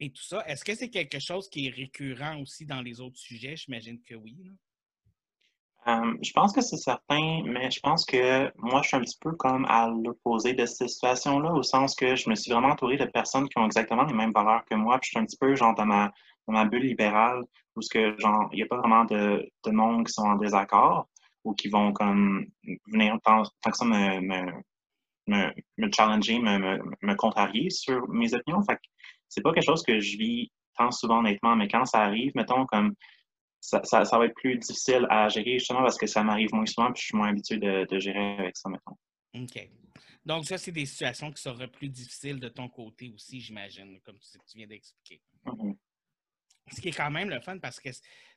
[0.00, 0.42] et tout ça.
[0.46, 3.56] Est-ce que c'est quelque chose qui est récurrent aussi dans les autres sujets?
[3.56, 4.36] J'imagine que oui.
[5.86, 9.18] Euh, je pense que c'est certain, mais je pense que moi, je suis un petit
[9.18, 12.96] peu comme à l'opposé de cette situation-là, au sens que je me suis vraiment entouré
[12.98, 15.38] de personnes qui ont exactement les mêmes valeurs que moi, puis je suis un petit
[15.38, 17.42] peu genre dans ma, bulle libérale,
[17.76, 21.08] où que genre, il n'y a pas vraiment de, de monde qui sont en désaccord
[21.44, 22.46] ou qui vont comme
[22.88, 28.62] venir tant, que ça me, me, me challenger, me, me, contrarier sur mes opinions.
[29.30, 32.66] C'est pas quelque chose que je vis tant souvent, honnêtement, mais quand ça arrive, mettons,
[32.66, 32.94] comme
[33.60, 36.92] ça, ça, va être plus difficile à gérer justement parce que ça m'arrive moins souvent
[36.92, 38.96] puis je suis moins habitué de, de gérer avec ça, mettons.
[39.34, 39.70] OK.
[40.24, 44.18] Donc, ça, c'est des situations qui seraient plus difficiles de ton côté aussi, j'imagine, comme
[44.18, 45.22] tu, viens d'expliquer.
[45.46, 45.76] Mm-hmm.
[46.72, 47.90] Ce qui est quand même le fun parce que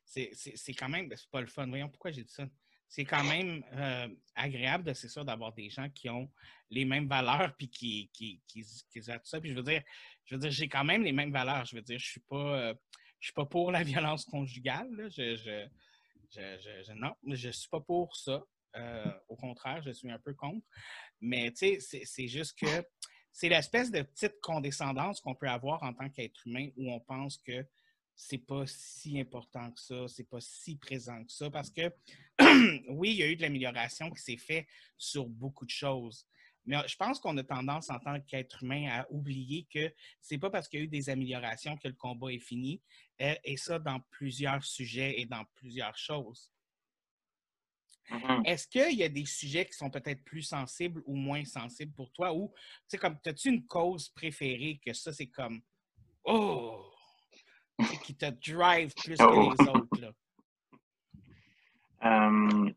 [0.06, 1.68] c'est quand même, ben, c'est pas le fun.
[1.68, 2.46] Voyons pourquoi j'ai dit ça?
[2.94, 6.30] C'est quand même euh, agréable de c'est sûr d'avoir des gens qui ont
[6.70, 9.42] les mêmes valeurs puis qui, qui, qui, tout ça.
[9.42, 9.82] Puis je veux dire,
[10.26, 11.66] je veux dire, j'ai quand même les mêmes valeurs.
[11.66, 12.74] Je veux dire, je suis pas euh,
[13.20, 15.10] je suis pas pour la violence conjugale.
[15.10, 15.68] Je, je,
[16.30, 18.44] je, je, non, je suis pas pour ça.
[18.76, 20.64] Euh, au contraire, je suis un peu contre.
[21.20, 22.86] Mais tu sais, c'est juste que
[23.32, 27.40] c'est l'espèce de petite condescendance qu'on peut avoir en tant qu'être humain où on pense
[27.40, 27.66] que
[28.16, 31.94] c'est pas si important que ça, c'est pas si présent que ça, parce que
[32.90, 36.28] oui, il y a eu de l'amélioration qui s'est faite sur beaucoup de choses.
[36.66, 40.50] Mais je pense qu'on a tendance en tant qu'être humain à oublier que c'est pas
[40.50, 42.82] parce qu'il y a eu des améliorations que le combat est fini,
[43.22, 46.52] euh, et ça dans plusieurs sujets et dans plusieurs choses.
[48.10, 48.46] Mm-hmm.
[48.46, 52.12] Est-ce qu'il y a des sujets qui sont peut-être plus sensibles ou moins sensibles pour
[52.12, 52.34] toi?
[52.34, 55.62] Ou, tu sais, comme, as-tu une cause préférée que ça, c'est comme,
[56.24, 56.93] oh,
[58.04, 59.54] qui te drive plus que oh.
[59.60, 60.02] les autres?
[60.02, 60.12] Là?
[62.06, 62.70] Euh,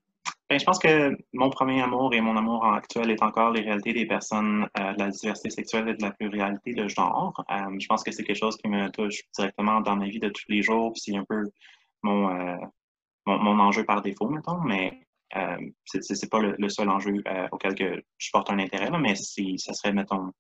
[0.48, 3.92] ben, je pense que mon premier amour et mon amour actuel est encore les réalités
[3.92, 7.44] des personnes euh, de la diversité sexuelle et de la pluralité de genre.
[7.50, 10.28] Euh, je pense que c'est quelque chose qui me touche directement dans ma vie de
[10.28, 10.92] tous les jours.
[10.94, 11.42] C'est un peu
[12.02, 12.28] mon,
[13.26, 14.60] mon, mon, enjeu par défaut, mettons.
[14.60, 15.00] Mais
[15.36, 19.74] euh, c'est pas le, seul enjeu auquel que je porte un intérêt, là, mais ça
[19.74, 20.30] serait, mettons,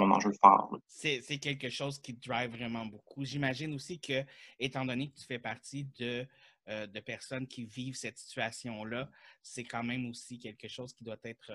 [0.00, 0.76] mon enjeu fort.
[0.88, 3.24] C'est quelque chose qui te drive vraiment beaucoup.
[3.24, 4.24] J'imagine aussi que,
[4.58, 6.26] étant donné que tu fais partie de,
[6.68, 9.08] euh, de personnes qui vivent cette situation-là,
[9.42, 11.52] c'est quand même aussi quelque chose qui doit être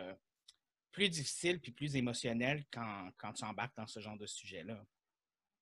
[0.95, 4.81] plus difficile puis plus émotionnel quand, quand tu embarques dans ce genre de sujet-là.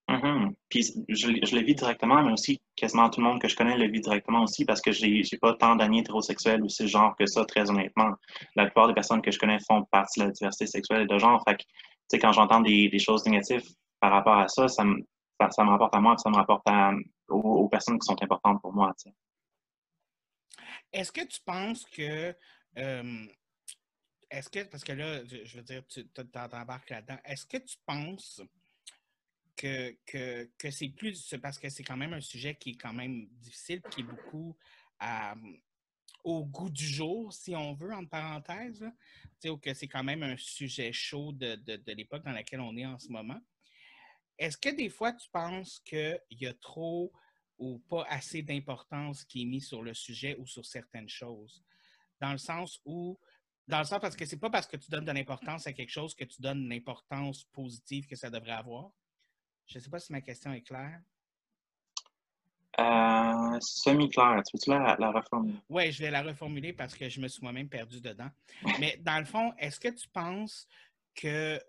[0.08, 0.54] Mm-hmm.
[0.68, 3.76] Puis je, je, le vis directement, mais aussi quasiment tout le monde que je connais
[3.76, 7.16] le vit directement aussi parce que j'ai n'ai pas tant d'amis hétérosexuels ou ce genre
[7.16, 8.12] que ça, très honnêtement.
[8.54, 11.18] La plupart des personnes que je connais font partie de la diversité sexuelle et de
[11.18, 11.42] genre.
[11.48, 11.64] Fait que,
[12.12, 13.64] quand j'entends des, choses négatives
[14.00, 15.04] par rapport à ça, ça me,
[15.40, 16.64] rapporte à moi, ça me rapporte
[17.28, 18.94] aux, personnes qui sont importantes pour moi.
[20.92, 22.34] Est-ce que tu penses que
[22.78, 23.26] euh,
[24.30, 28.42] est-ce que, parce que là, je veux dire, tu t'embarques là-dedans, est-ce que tu penses
[29.56, 33.26] que, que, c'est plus, parce que c'est quand même un sujet qui est quand même
[33.38, 34.56] difficile, qui est beaucoup
[36.24, 38.84] au goût du jour, si on veut, entre parenthèses,
[39.44, 42.86] ou que c'est quand même un sujet chaud de, de, l'époque dans laquelle on est
[42.86, 43.40] en ce moment.
[44.38, 47.12] Est-ce que des fois, tu penses qu'il y a trop
[47.58, 51.62] ou pas assez d'importance qui est mise sur le sujet ou sur certaines choses?
[52.20, 53.18] Dans le sens où
[53.66, 55.90] dans le sens parce que c'est pas parce que tu donnes de l'importance à quelque
[55.90, 58.90] chose que tu donnes l'importance positive que ça devrait avoir.
[59.66, 61.00] Je ne sais pas si ma question est claire.
[62.80, 64.42] Euh, Semi-claire.
[64.44, 65.58] Tu veux-tu la, la, reformuler?
[65.68, 68.30] Oui, je vais la reformuler parce que je me suis moi-même perdu dedans.
[68.80, 70.66] Mais dans le fond, est-ce que tu penses
[71.14, 71.60] que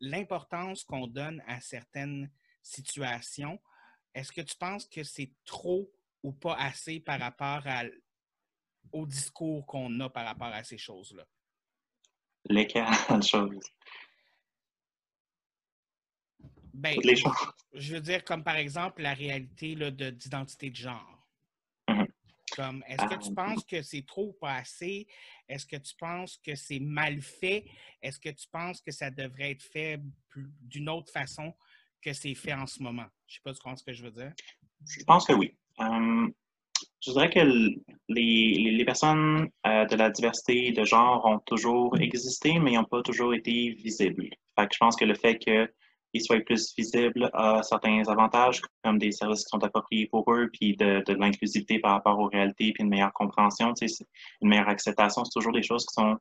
[0.00, 2.30] l'importance qu'on donne à certaines
[2.62, 3.60] situations,
[4.14, 5.90] est-ce que tu penses que c'est trop
[6.22, 7.82] ou pas assez par rapport à,
[8.92, 11.24] au discours qu'on a par rapport à ces choses-là?
[12.48, 12.84] Lesquelles
[13.22, 13.58] choses?
[16.74, 16.98] Ben,
[17.72, 21.14] je veux dire, comme par exemple la réalité d'identité de, genre.
[22.56, 25.06] Comme, est-ce que tu ah, penses que c'est trop ou pas assez?
[25.48, 27.64] Est-ce que tu penses que c'est mal fait?
[28.00, 30.00] Est-ce que tu penses que ça devrait être fait
[30.60, 31.52] d'une autre façon
[32.00, 33.06] que c'est fait en ce moment?
[33.26, 34.32] Je ne sais pas ce que je veux dire?
[34.86, 35.56] Je pense que oui.
[35.78, 36.32] Hum,
[37.00, 37.40] je dirais que
[38.08, 43.02] les, les personnes euh, de la diversité de genre ont toujours existé, mais n'ont pas
[43.02, 44.28] toujours été visibles.
[44.56, 45.68] Fait que je pense que le fait que
[46.14, 50.48] qu'ils soient plus visibles a certains avantages, comme des services qui sont appropriés pour eux,
[50.52, 53.74] puis de, de l'inclusivité par rapport aux réalités, puis une meilleure compréhension,
[54.40, 55.24] une meilleure acceptation.
[55.24, 56.16] C'est toujours des choses qui sont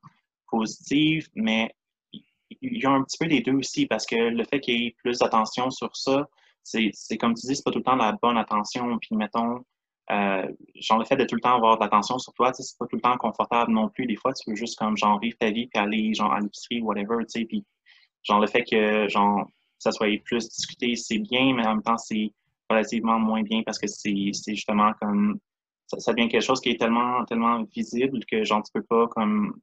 [0.49, 1.75] positives, mais
[2.11, 4.87] il y a un petit peu des deux aussi, parce que le fait qu'il y
[4.87, 6.27] ait plus d'attention sur ça,
[6.63, 8.97] c'est comme tu dis, c'est pas tout le temps la bonne attention.
[8.99, 9.63] Puis mettons,
[10.11, 12.87] euh, genre le fait de tout le temps avoir de l'attention sur toi, c'est pas
[12.87, 14.05] tout le temps confortable non plus.
[14.05, 16.81] Des fois, tu veux juste comme genre vivre ta vie puis aller genre à l'épicerie
[16.81, 17.45] ou whatever, tu sais.
[17.45, 17.65] Puis
[18.23, 19.47] genre le fait que genre
[19.83, 22.31] ça soit plus discuté, c'est bien, mais en même temps, c'est
[22.69, 25.39] relativement moins bien parce que c'est justement comme
[25.87, 29.59] ça, devient quelque chose qui est tellement, tellement visible que genre tu peux pas comme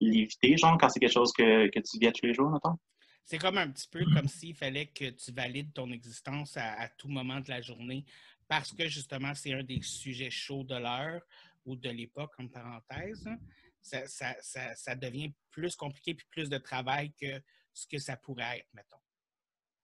[0.00, 2.78] l'éviter, genre quand c'est quelque chose que, que tu vis tous les jours, mettons.
[3.24, 7.08] C'est comme un petit peu comme s'il fallait que tu valides ton existence à, tout
[7.08, 8.06] moment de la journée
[8.48, 11.20] parce que justement, c'est un des sujets chauds de l'heure
[11.66, 13.26] ou de l'époque, en parenthèse.
[13.26, 13.36] Hein.
[13.82, 17.42] Ça, devient plus compliqué puis plus de travail que
[17.78, 18.98] ce que ça pourrait être, mettons.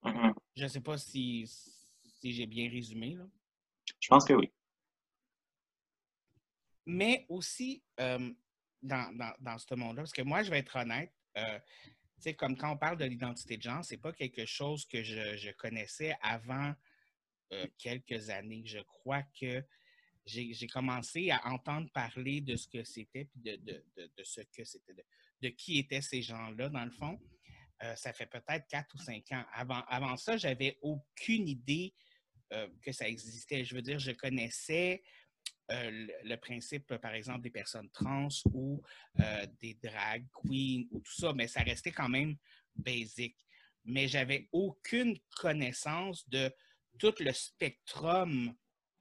[0.02, 0.34] Mm-hmm.
[0.56, 3.14] Je ne sais pas si, si j'ai bien résumé.
[3.14, 3.26] Là.
[4.00, 4.52] Je pense que oui.
[6.86, 8.32] Mais aussi, euh,
[8.82, 11.58] dans, dans, ce monde-là, parce que moi, je vais être honnête, euh,
[12.36, 16.16] comme quand on parle de l'identité de genre, c'est pas quelque chose que je, connaissais
[16.20, 16.74] avant
[17.52, 18.62] euh, quelques années.
[18.66, 19.64] Je crois que
[20.26, 23.84] j'ai commencé à entendre parler de ce que c'était, puis de,
[24.22, 24.94] ce que c'était,
[25.42, 27.20] de, qui étaient ces gens-là, dans le fond.
[27.82, 29.44] Euh, ça fait peut-être quatre ou cinq ans.
[29.52, 31.94] Avant, avant ça, j'avais aucune idée
[32.52, 33.64] euh, que ça existait.
[33.64, 35.02] Je veux dire, je connaissais
[35.72, 38.82] euh, le, principe, par exemple, des personnes trans ou
[39.60, 42.36] des drag queens ou tout ça, mais ça restait quand même
[42.76, 43.36] basic.
[43.84, 46.52] Mais j'avais aucune connaissance de
[46.98, 48.54] tout le spectrum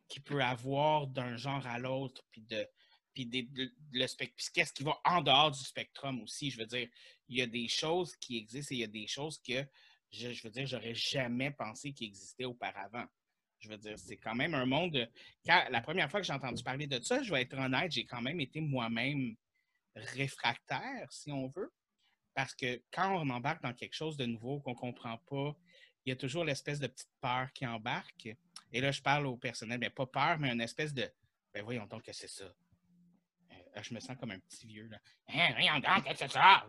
[0.07, 2.67] qu'il peut avoir d'un genre à l'autre, puis de
[3.13, 3.29] puis
[3.91, 6.49] le spectrum, qu'est-ce qui va en dehors du spectrum aussi.
[6.49, 6.87] Je veux dire,
[7.33, 9.65] il y a des choses qui existent et il y a des choses que
[10.11, 13.05] je, veux dire, j'aurais jamais pensé qu'ils existaient auparavant.
[13.59, 15.09] Je veux dire, c'est quand même un monde.
[15.45, 18.21] la première fois que j'ai entendu parler de ça, je vais être honnête, j'ai quand
[18.21, 19.35] même été moi-même
[19.95, 21.71] réfractaire, si on veut.
[22.33, 25.55] Parce que quand on embarque dans quelque chose de nouveau qu'on ne comprend pas,
[26.05, 28.29] il y a toujours l'espèce de petite peur qui embarque.
[28.71, 31.09] Et là, je parle au personnel, mais pas peur, mais une espèce de
[31.53, 32.45] Ben voyons donc que c'est ça.
[33.51, 34.87] Euh, je me sens comme un petit vieux.
[34.87, 34.97] Là.
[35.29, 36.65] Hein, voyons donc que c'est ça.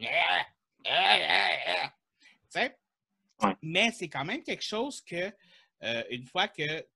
[3.62, 5.32] Mais c'est quand même quelque chose que
[5.82, 6.86] euh, une fois que.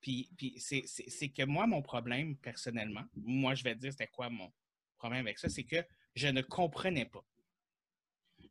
[0.00, 0.28] puis,
[0.58, 4.52] c'est que moi, mon problème, personnellement, moi, je vais dire c'était quoi mon,
[4.98, 5.84] problème avec ça, c'est que
[6.14, 7.24] je ne comprenais pas.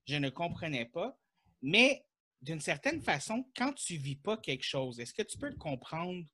[0.06, 1.18] Je ne comprenais pas,
[1.62, 2.04] mais
[2.42, 6.26] d'une certaine façon, quand tu vis pas quelque chose, est-ce que tu peux le comprendre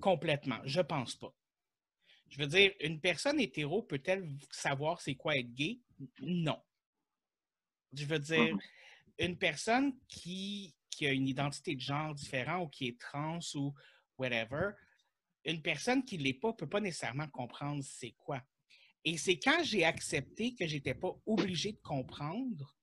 [0.00, 0.60] complètement?
[0.64, 1.34] Je pense pas.
[2.28, 5.80] Je veux dire, une personne hétéro peut-elle savoir c'est quoi être gay?
[6.20, 6.60] Non.
[7.96, 8.60] Je veux dire, mm-hmm.
[9.18, 13.74] une personne qui, qui a une identité de genre différente ou qui est trans ou
[14.18, 14.70] whatever,
[15.44, 18.42] une personne qui ne l'est pas ne peut pas nécessairement comprendre c'est quoi.
[19.04, 22.78] Et c'est quand j'ai accepté que je n'étais pas obligé de comprendre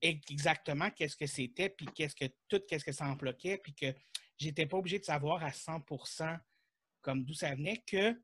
[0.00, 3.94] exactement qu'est-ce que c'était, puis qu'est-ce que tout, qu'est-ce que ça emploquait, puis que
[4.38, 6.38] j'étais pas obligé de savoir à 100%
[7.00, 8.20] comme d'où ça venait, que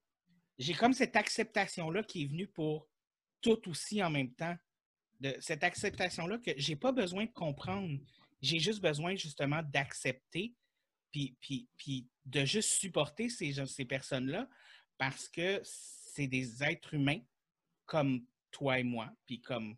[0.59, 2.89] j'ai comme cette acceptation-là qui est venue pour
[3.41, 4.57] tout aussi en même temps.
[5.21, 7.99] De cette acceptation-là que j'ai pas besoin de comprendre.
[8.41, 10.55] J'ai juste besoin justement d'accepter
[11.11, 14.49] puis, puis, puis, de juste supporter ces, ces personnes-là
[14.99, 17.21] parce que c'est des êtres humains
[17.87, 19.77] comme toi et moi, puis comme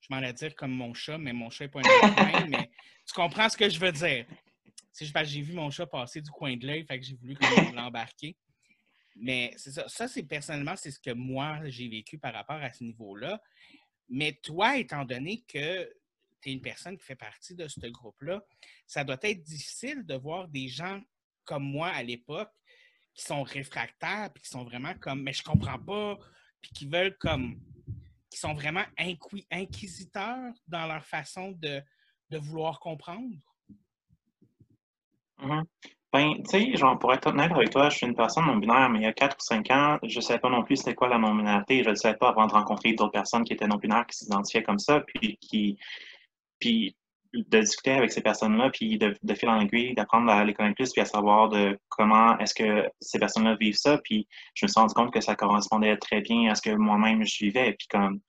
[0.00, 2.70] je m'en ai dire comme mon chat, mais mon chat n'est pas un humain, mais
[3.06, 4.26] tu comprends ce que je veux dire.
[5.00, 7.36] J'ai vu mon chat passer du coin de l'œil, fait que j'ai voulu
[7.74, 8.36] l'embarquer.
[9.16, 9.88] Mais c'est ça.
[9.88, 13.40] Ça, c'est personnellement, c'est ce que moi, j'ai vécu par rapport à ce niveau-là.
[14.08, 15.84] Mais toi, étant donné que
[16.40, 18.44] tu es une personne qui fait partie de ce groupe-là,
[18.86, 21.00] ça doit être difficile de voir des gens
[21.44, 22.52] comme moi à l'époque
[23.14, 26.18] qui sont réfractaires, puis qui sont vraiment comme, mais je comprends pas,
[26.60, 27.60] puis qui veulent comme
[28.30, 28.84] qui sont vraiment
[29.52, 31.82] inquisiteurs dans leur façon de,
[32.32, 33.36] vouloir comprendre?
[35.38, 35.64] Mm-hmm.
[36.14, 39.00] Ben, tu sais, genre, pour être honnête avec toi, je suis une personne non-binaire, mais
[39.00, 41.08] il y a 4 ou 5 ans, je ne savais pas non plus c'était quoi
[41.08, 41.82] la non-binarité.
[41.82, 44.78] Je ne savais pas avant de rencontrer d'autres personnes qui étaient non-binaires, qui s'identifiaient comme
[44.78, 45.76] ça, puis qui.
[46.60, 46.96] Puis
[47.34, 50.76] de discuter avec ces personnes-là, puis de, de fil en aiguille, d'apprendre à les connaître
[50.76, 53.98] plus, puis à savoir de comment est-ce que ces personnes-là vivent ça.
[54.04, 57.24] Puis je me suis rendu compte que ça correspondait très bien à ce que moi-même
[57.24, 57.72] je vivais.
[57.76, 58.20] Puis comme,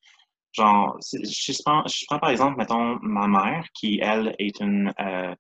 [0.54, 5.36] genre, je prends, je prends par exemple, mettons, ma mère, qui, elle, est une, euh,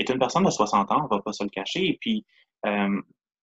[0.00, 1.86] est une personne de 60 ans, on va pas se le cacher.
[1.86, 2.24] Et puis,
[2.66, 3.00] euh,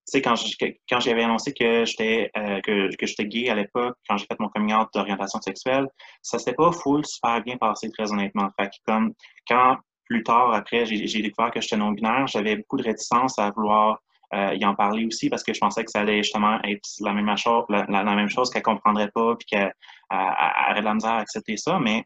[0.10, 4.40] tu sais, quand, j'avais annoncé que j'étais euh, que, gay à l'époque, quand j'ai fait
[4.40, 5.88] mon coming out d'orientation sexuelle,
[6.22, 8.50] ça s'était pas full super bien passé, très honnêtement.
[8.60, 9.14] Fait que comme
[9.48, 14.00] quand plus tard, après, j'ai découvert que j'étais non-binaire, j'avais beaucoup de réticence à vouloir
[14.34, 17.12] euh, y en parler aussi parce que je pensais que ça allait justement être la
[17.12, 19.74] même chose, la, même chose qu'elle comprendrait pas puis qu'elle
[20.10, 21.78] aurait de la misère à accepter ça.
[21.80, 22.06] Mais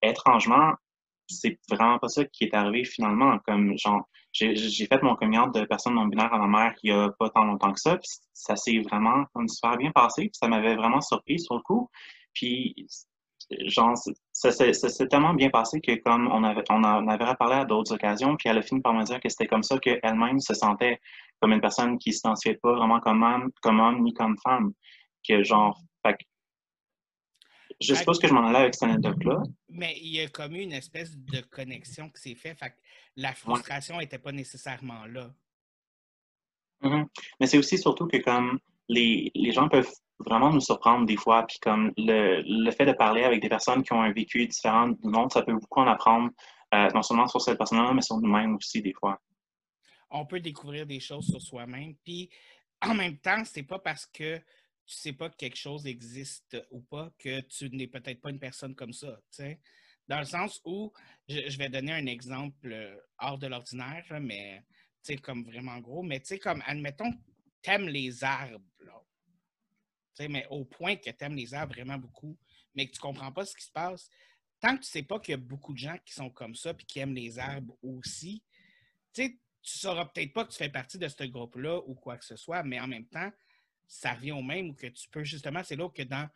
[0.00, 0.74] étrangement,
[1.32, 3.38] c'est vraiment pas ça qui est arrivé finalement.
[3.46, 6.92] Comme genre, j'ai fait mon communion de personnes non binaires à ma mère il y
[6.92, 7.98] a pas tant longtemps que ça.
[8.32, 10.30] Ça s'est vraiment comme super bien passé.
[10.32, 11.90] Ça m'avait vraiment surpris sur le coup.
[12.34, 12.86] Puis
[13.66, 13.96] genre,
[14.32, 17.94] ça, s'est tellement bien passé que comme on avait, on en avait reparlé à d'autres
[17.94, 21.00] occasions, puis elle a fini par me dire que c'était comme ça qu'elle-même se sentait
[21.40, 24.72] comme une personne qui s'identifiait pas vraiment comme homme, comme homme ni comme femme.
[25.28, 25.78] Que genre,
[27.82, 29.42] je suppose que je m'en allais avec cette anecdote-là.
[29.68, 32.58] Mais il y a comme une espèce de connexion qui s'est faite.
[32.58, 32.74] Fait
[33.16, 35.30] la frustration n'était pas nécessairement là.
[36.82, 37.06] Mm-hmm.
[37.40, 38.58] Mais c'est aussi surtout que comme
[38.88, 42.92] les, les, gens peuvent vraiment nous surprendre des fois, puis comme le, le, fait de
[42.92, 45.86] parler avec des personnes qui ont un vécu différent du nôtre, ça peut beaucoup en
[45.86, 46.30] apprendre,
[46.74, 49.20] euh, non seulement sur cette personne-là, mais sur nous-mêmes aussi des fois.
[50.10, 52.28] On peut découvrir des choses sur soi-même, puis
[52.82, 54.40] en même temps, c'est pas parce que
[54.92, 58.38] tu sais pas que quelque chose existe ou pas, que tu n'es peut-être pas une
[58.38, 59.18] personne comme ça.
[59.30, 59.60] sais.
[60.08, 60.92] Dans le sens où,
[61.28, 64.64] je, vais donner un exemple euh, hors de l'ordinaire, mais
[65.22, 67.12] comme vraiment gros, mais tu sais, comme, admettons,
[67.60, 70.28] t'aimes les arbres, là.
[70.28, 72.38] mais au point que tu aimes les arbres vraiment beaucoup,
[72.74, 74.08] mais que tu comprends pas ce qui se passe,
[74.60, 76.72] tant que tu sais pas qu'il y a beaucoup de gens qui sont comme ça
[76.74, 78.42] puis qui aiment les arbres aussi,
[79.12, 82.16] tu sais, tu sauras peut-être pas que tu fais partie de ce groupe-là ou quoi
[82.16, 83.30] que ce soit, mais en même temps,
[83.86, 86.28] ça revient au même ou que tu peux justement, c'est là que dans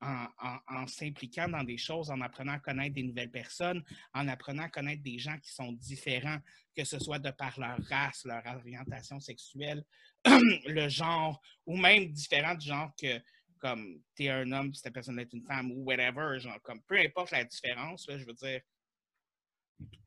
[0.00, 3.82] en, s'impliquant dans des choses, en apprenant à connaître des nouvelles personnes,
[4.14, 6.38] en apprenant à connaître des gens qui sont différents,
[6.76, 9.84] que ce soit de par leur race, leur orientation sexuelle,
[10.24, 13.20] le genre, ou même différents du genre que
[13.58, 16.96] comme tu es un homme, cette personne est une femme, ou whatever, genre, comme peu
[16.98, 18.60] importe la différence, je veux dire,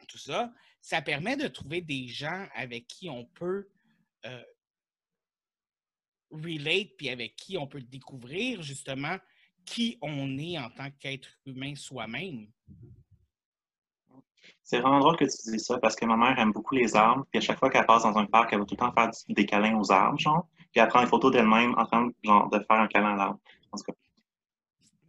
[0.07, 3.67] tout ça, ça permet de trouver des gens avec qui on peut
[4.25, 4.43] euh,
[6.31, 9.17] relate, puis avec qui on peut découvrir justement
[9.65, 12.47] qui on est en tant qu'être humain soi-même.
[14.63, 17.25] C'est vraiment drôle que tu dises ça parce que ma mère aime beaucoup les arbres.
[17.29, 19.11] Puis à chaque fois qu'elle passe dans un parc, elle va tout le temps faire
[19.29, 20.47] des câlins aux arbres, genre.
[20.71, 23.39] Puis elle prend une photo d'elle-même en train genre, de faire un câlin à l'arbre.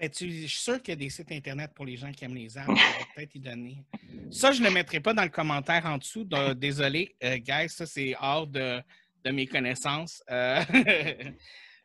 [0.01, 2.25] Mais tu, je suis sûr qu'il y a des sites Internet pour les gens qui
[2.25, 2.75] aiment les arbres.
[3.14, 3.85] peut-être y donner.
[4.33, 6.25] Ça, je ne le mettrai pas dans le commentaire en dessous.
[6.57, 8.83] désolé, euh, guys, ça, c'est hors de,
[9.31, 10.23] mes connaissances.
[10.31, 10.62] Euh,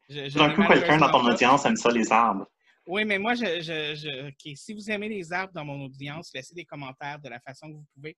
[0.10, 2.48] D'un coup, quelqu'un dans ton audience aime ça, les arbres.
[2.88, 6.64] Oui, mais moi, je, je, si vous aimez les arbres dans mon audience, laissez des
[6.64, 8.16] commentaires de la façon que vous pouvez.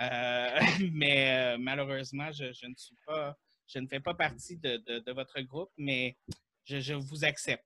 [0.00, 0.60] Euh,
[0.92, 3.36] mais euh, malheureusement, je, ne suis pas,
[3.68, 6.16] je ne fais pas partie de, de, votre groupe, mais
[6.64, 7.62] je, vous accepte.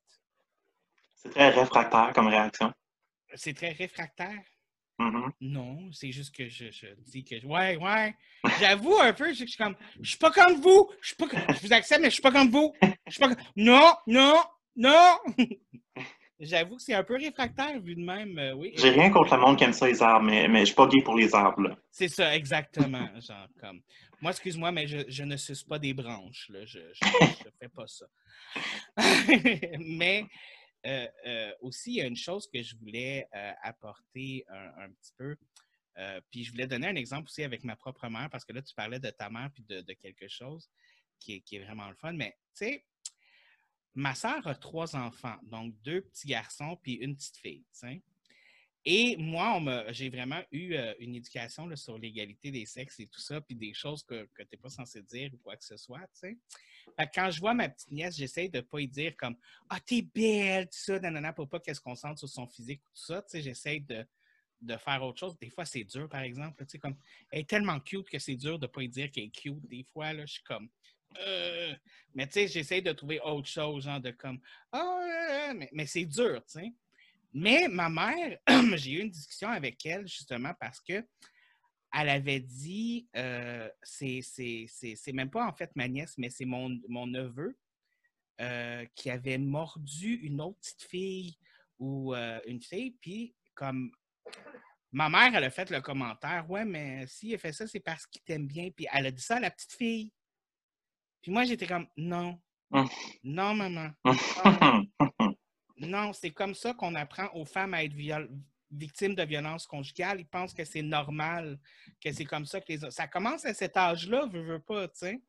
[1.15, 2.73] C'est très réfractaire comme réaction.
[3.35, 4.43] C'est très réfractaire?
[5.01, 5.33] Mm-hmm.
[5.41, 6.67] Non, c'est juste que je,
[7.11, 7.45] dis que.
[7.47, 8.15] Ouais, ouais.
[8.61, 9.75] J'avoue un peu, je, suis comme.
[9.99, 10.91] Je suis pas comme vous.
[11.01, 12.75] Je, suis pas, je vous accepte, mais je suis pas comme vous.
[13.07, 14.37] Je suis pas Non, non,
[14.77, 15.17] non.
[16.39, 18.73] J'avoue que c'est un peu réfractaire vu de même, euh, oui.
[18.77, 20.87] J'ai rien contre le monde qui aime ça, les arbres, mais, mais je suis pas
[20.87, 21.77] gay pour les arbres.
[21.91, 23.09] C'est ça, exactement.
[23.21, 23.81] genre, comme...
[24.23, 26.49] Moi, excuse-moi, mais je, ne suce pas des branches.
[26.51, 26.65] Là.
[26.65, 28.07] Je ne fais pas ça.
[29.81, 30.25] mais
[30.87, 33.29] euh, euh, aussi, il y a une chose que je voulais
[33.63, 35.37] apporter un, petit peu.
[36.31, 38.75] puis je voulais donner un exemple aussi avec ma propre mère, parce que là, tu
[38.75, 40.71] parlais de ta mère puis de, quelque chose
[41.19, 42.13] qui est, vraiment le fun.
[42.13, 42.85] Mais tu sais,
[43.95, 47.65] ma sœur a trois enfants, donc deux petits garçons puis une petite fille.
[48.85, 49.61] Et moi,
[49.91, 53.75] j'ai vraiment eu euh, une éducation sur l'égalité des sexes et tout ça, puis des
[53.75, 56.01] choses que, tu n'es pas censé dire ou quoi que ce soit.
[57.15, 59.37] Quand je vois ma petite nièce, j'essaie de ne pas y dire comme
[59.69, 62.91] Ah, t'es belle, tout ça, nanana, pour pas qu'elle se concentre sur son physique ou
[62.95, 63.25] tout ça.
[63.33, 64.05] J'essaie de,
[64.61, 65.39] de faire autre chose.
[65.39, 66.65] Des fois, c'est dur, par exemple.
[66.81, 66.97] Comme,
[67.31, 69.67] elle est tellement cute que c'est dur de ne pas y dire qu'elle est cute.
[69.69, 70.69] Des fois, là, je suis comme
[71.19, 71.75] euh,
[72.15, 74.41] mais tu sais, j'essaie de trouver autre chose, genre de comme
[74.73, 76.73] Ah, mais, c'est dur, tu sais.
[77.33, 78.39] Mais ma mère,
[78.77, 81.05] j'ai eu une discussion avec elle justement parce que
[81.93, 87.07] elle avait dit euh, c'est même pas en fait ma nièce, mais c'est mon, mon
[87.07, 87.57] neveu
[88.41, 91.37] euh, qui avait mordu une autre petite fille
[91.79, 93.91] ou euh, une fille, puis comme
[94.93, 98.07] ma mère, elle a fait le commentaire Ouais, mais s'il a fait ça, c'est parce
[98.07, 98.71] qu'il t'aime bien.
[98.71, 100.13] Puis elle a dit ça à la petite fille.
[101.23, 102.41] Puis moi, j'étais comme, non,
[103.23, 103.91] non, maman.
[105.79, 107.95] non, c'est comme ça qu'on apprend aux femmes à être
[108.71, 110.21] victimes de violences conjugales.
[110.21, 111.59] Ils pensent que c'est normal,
[112.01, 114.99] que c'est comme ça que les Ça commence à cet âge-là, veux, veux pas, tu
[114.99, 115.21] sais.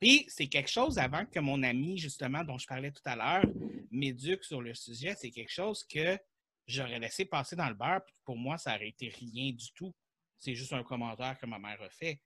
[0.00, 3.44] Puis c'est quelque chose avant que mon ami, justement, dont je parlais tout à l'heure,
[3.90, 5.16] m'éduque sur le sujet.
[5.18, 6.18] C'est quelque chose que
[6.66, 8.02] j'aurais laissé passer dans le beurre.
[8.24, 9.92] Pour moi, ça aurait été rien du tout.
[10.36, 12.20] C'est juste un commentaire que ma mère a fait.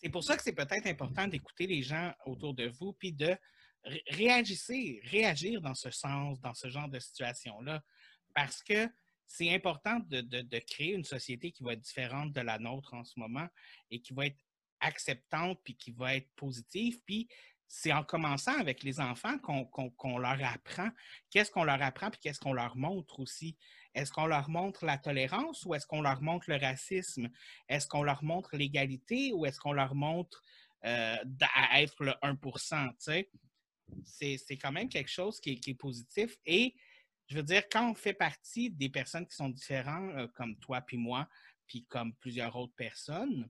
[0.00, 3.36] C'est pour ça que c'est peut-être important d'écouter les gens autour de vous, puis de
[4.08, 7.82] réagir, réagir dans ce sens, dans ce genre de situation-là,
[8.34, 8.88] parce que
[9.28, 13.18] c'est important de, créer une société qui va être différente de la nôtre en ce
[13.20, 13.46] moment
[13.90, 14.38] et qui va être
[14.80, 17.28] acceptante, puis qui va être positive, puis
[17.68, 20.88] c'est en commençant avec les enfants qu'on leur apprend.
[21.30, 23.58] Qu'est-ce qu'on leur apprend puis qu'est-ce qu'on leur montre aussi?
[23.94, 27.28] Est-ce qu'on leur montre la tolérance ou est-ce qu'on leur montre le racisme?
[27.68, 30.42] Est-ce qu'on leur montre l'égalité ou est-ce qu'on leur montre
[30.86, 31.16] euh,
[31.54, 33.20] à être le 1%
[34.04, 36.38] C'est quand même quelque chose qui est, positif.
[36.46, 36.74] Et
[37.28, 40.80] je veux dire, quand on fait partie des personnes qui sont différentes, euh, comme toi
[40.80, 41.28] puis moi,
[41.66, 43.48] puis comme plusieurs autres personnes,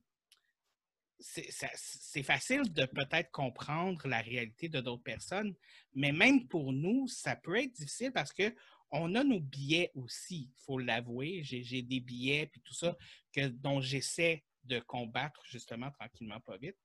[1.21, 5.55] c'est facile de peut-être comprendre la réalité de d'autres personnes,
[5.95, 8.55] mais même pour nous, ça peut être difficile parce que
[8.91, 11.43] on a nos billets aussi, il faut l'avouer.
[11.43, 12.97] J'ai des billets puis tout ça
[13.33, 16.77] que, dont j'essaie de combattre justement tranquillement, pas vite.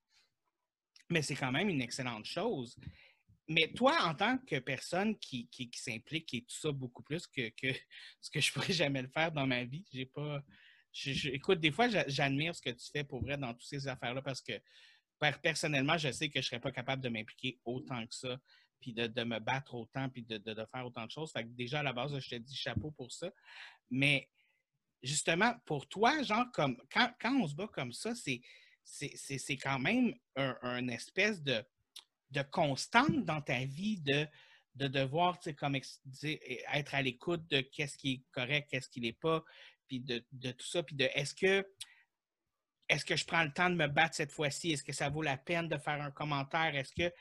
[1.10, 2.76] Mais c'est quand même une excellente chose.
[3.48, 7.50] Mais toi, en tant que personne qui, qui, s'implique et tout ça beaucoup plus que,
[7.50, 7.72] que,
[8.20, 10.42] ce que je pourrais jamais le faire dans ma vie, j'ai pas.
[11.06, 14.40] écoute, des fois, j'admire ce que tu fais pour vrai dans toutes ces affaires-là parce
[14.40, 14.60] que
[15.42, 18.38] personnellement, je sais que je serais pas capable de m'impliquer autant que ça
[18.84, 21.32] puis de, me battre autant, puis de, faire autant de choses.
[21.46, 23.30] Déjà, à la base, je te dis chapeau pour ça.
[23.90, 24.28] Mais
[25.02, 28.42] justement, pour toi, genre, comme quand, on se bat comme ça, c'est,
[28.84, 31.64] c'est, quand même un, espèce de,
[32.34, 34.26] de constante dans ta vie de,
[34.74, 39.44] de devoir, comme être à l'écoute de qu'est-ce qui est correct, qu'est-ce qui n'est pas,
[39.86, 41.66] puis de, tout ça, puis de est-ce que
[42.86, 44.72] est-ce que je prends le temps de me battre cette fois-ci?
[44.72, 46.74] Est-ce que ça vaut la peine de faire un commentaire?
[46.74, 47.14] Est-ce que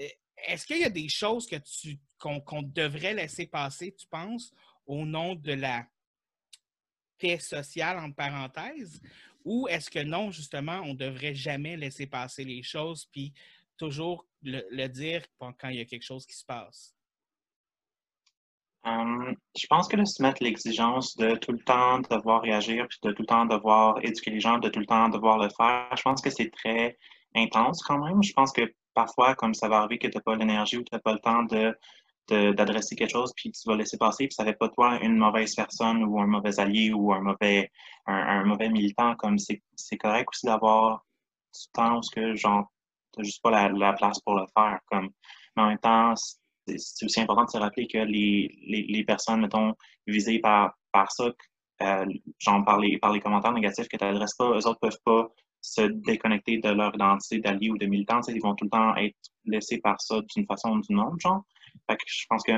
[0.00, 0.08] euh,
[0.46, 4.54] est-ce qu'il y a des choses que tu qu'on devrait laisser passer, tu penses,
[4.86, 5.86] au nom de la
[7.18, 9.02] paix sociale, entre parenthèses,
[9.44, 13.34] ou est-ce que non, justement, on ne devrait jamais laisser passer les choses, puis
[13.76, 16.94] toujours le, dire quand il y a quelque chose qui se passe?
[18.84, 22.98] Hum, je pense que de se mettre l'exigence de tout le temps devoir réagir, puis
[23.02, 25.88] de tout le temps devoir éduquer les gens, de tout le temps devoir le faire,
[25.96, 26.96] je pense que c'est très
[27.34, 28.22] intense quand même.
[28.22, 30.94] Je pense que parfois, comme ça va arriver que tu n'as pas l'énergie ou tu
[30.94, 31.76] n'as pas le temps de,
[32.52, 35.54] d'adresser quelque chose, puis tu vas laisser passer, puis ça fait pas toi une mauvaise
[35.54, 37.72] personne ou un mauvais allié ou un mauvais,
[38.06, 39.16] un, mauvais militant.
[39.16, 41.04] Comme c'est correct aussi d'avoir
[41.52, 42.70] du temps où que, genre,
[43.16, 44.78] tu n'as juste pas la, place pour le faire.
[44.90, 45.10] Comme,
[45.56, 46.14] mais en même temps,
[46.66, 49.74] c'est aussi important de se rappeler que les, les, personnes, mettons,
[50.06, 51.32] visées par, par ça,
[51.82, 52.06] euh,
[52.38, 55.28] genre par les, par les commentaires négatifs que tu n'adresses pas, eux autres peuvent pas
[55.60, 58.20] se déconnecter de leur identité d'allié ou de militant.
[58.28, 61.42] Ils vont tout le temps être laissés par ça d'une façon ou d'une autre, genre.
[61.88, 62.52] Fait je pense que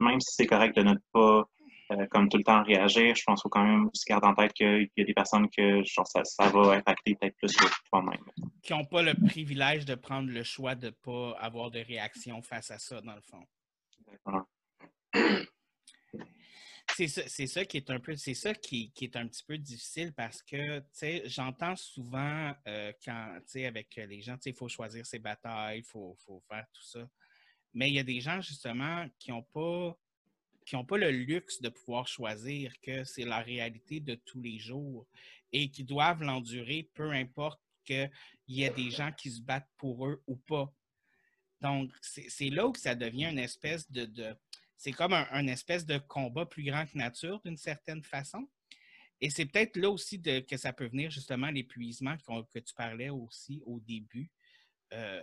[0.00, 1.44] même si c'est correct de ne pas
[1.90, 4.34] euh, comme tout le temps réagir, je pense qu'il faut quand même se garder en
[4.34, 7.64] tête qu'il y a des personnes que genre, ça, ça va impacter peut-être plus que
[7.88, 8.24] toi-même.
[8.62, 12.42] Qui n'ont pas le privilège de prendre le choix de ne pas avoir de réaction
[12.42, 13.44] face à ça, dans le fond.
[14.06, 14.46] Exactement.
[16.96, 20.42] C'est ça, qui est un peu, c'est ça qui, est un petit peu difficile parce
[20.42, 24.56] que, tu sais, j'entends souvent euh, quand, tu sais, avec les gens, tu sais, il
[24.56, 27.08] faut choisir ses batailles, il faut, faut, faire tout ça.
[27.72, 29.96] Mais il y a des gens, justement, qui n'ont pas
[30.66, 34.58] qui n'ont pas le luxe de pouvoir choisir que c'est la réalité de tous les
[34.58, 35.06] jours
[35.52, 38.10] et qui doivent l'endurer, peu importe qu'il
[38.48, 40.72] y ait des gens qui se battent pour eux ou pas.
[41.60, 44.36] Donc, c'est là où ça devient une espèce de.
[44.76, 48.48] c'est comme un, espèce de combat plus grand que nature, d'une certaine façon.
[49.20, 53.60] Et c'est peut-être là aussi que ça peut venir justement l'épuisement que tu parlais aussi
[53.66, 54.30] au début
[54.94, 55.22] euh,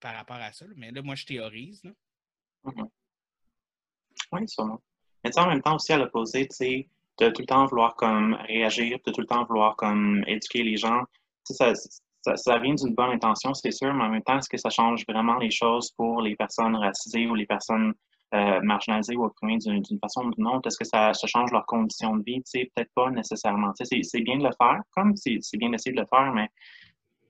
[0.00, 0.64] par rapport à ça.
[0.76, 1.82] Mais là, moi, je théorise.
[2.64, 2.90] Mm-hmm.
[4.32, 4.80] Oui, sûrement.
[5.24, 8.34] Mais en même temps aussi à l'opposé, tu sais, de tout le temps vouloir comme
[8.46, 11.02] réagir, de tout le temps vouloir comme éduquer les gens,
[11.44, 11.74] ça,
[12.22, 14.70] ça, ça vient d'une bonne intention, c'est sûr, mais en même temps, est-ce que ça
[14.70, 17.92] change vraiment les choses pour les personnes racisées ou les personnes
[18.34, 20.68] euh, marginalisées ou opprimées d'une façon ou d'une autre?
[20.68, 22.40] Est-ce que ça, ça, change leurs conditions de vie?
[22.52, 23.72] Peut-être pas nécessairement.
[23.74, 26.48] C'est bien de le faire, comme c'est bien d'essayer de le faire, mais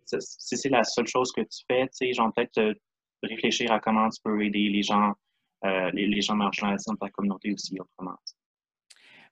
[0.05, 2.77] si c'est la seule chose que tu fais, genre peut-être
[3.23, 5.13] réfléchir à comment tu peux aider les gens
[5.65, 8.17] euh, les, gens marginalisés dans ta communauté aussi, autrement.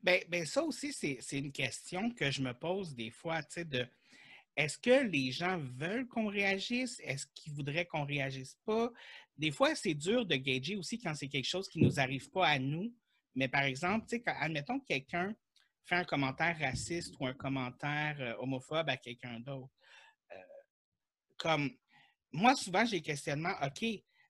[0.03, 3.65] Bien, ben ça aussi, c'est une question que je me pose des fois, tu sais,
[3.65, 3.87] de
[4.59, 7.01] est-ce que les gens veulent qu'on réagisse?
[7.05, 8.91] Est-ce qu'ils voudraient qu'on réagisse pas?
[9.37, 12.29] Des fois, c'est dur de gager aussi quand c'est quelque chose qui ne nous arrive
[12.31, 12.93] pas à nous.
[13.37, 15.33] Mais par exemple, tu sais, admettons que quelqu'un
[15.85, 19.73] fait un commentaire raciste ou un commentaire euh, homophobe à quelqu'un d'autre.
[20.33, 20.37] Euh,
[21.39, 21.71] comme
[22.33, 23.85] moi, souvent, j'ai questionnement, OK,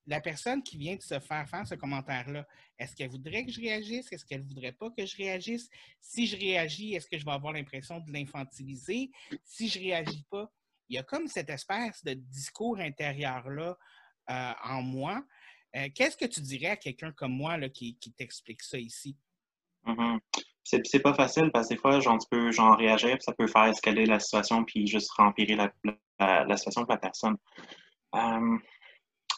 [0.09, 2.47] la personne qui vient de se faire faire ce commentaire-là,
[2.79, 4.11] est-ce qu'elle voudrait que je réagisse?
[4.11, 5.69] Est-ce qu'elle ne voudrait pas que je réagisse?
[6.01, 9.11] Si je réagis, est-ce que je vais avoir l'impression de l'infantiliser?
[9.45, 10.51] Si je ne réagis pas,
[10.89, 13.77] il y a comme cette espèce de discours intérieur-là
[14.31, 15.23] euh, en moi.
[15.77, 19.15] Euh, qu'est-ce que tu dirais à quelqu'un comme moi là, qui, t'explique ça ici?
[19.85, 20.21] Mm-hmm.
[20.65, 23.67] C'est pas facile parce que des fois, genre, tu peux genre, réagir, ça peut faire
[23.67, 25.73] escaler la situation puis juste rempirer la,
[26.19, 27.37] la, situation de la personne.
[28.15, 28.59] Euh,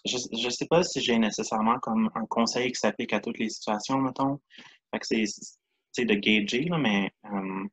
[0.04, 3.50] je ne sais pas si j'ai nécessairement comme un conseil qui s'applique à toutes les
[3.50, 4.40] situations, mettons.
[5.02, 7.64] C'est de gager, là, mais euh,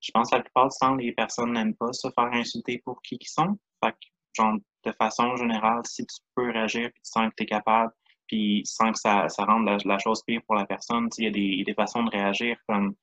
[0.00, 3.02] je pense que la plupart du temps, les personnes n'aiment pas se faire insulter pour
[3.02, 3.58] qui ils sont.
[3.82, 3.96] Fait que,
[4.36, 7.92] genre, de façon générale, si tu peux réagir puis tu sens que tu es capable,
[8.26, 11.30] puis sans que ça, ça rende la, chose pire pour la personne, il y, a
[11.30, 12.94] des, des façons de réagir comme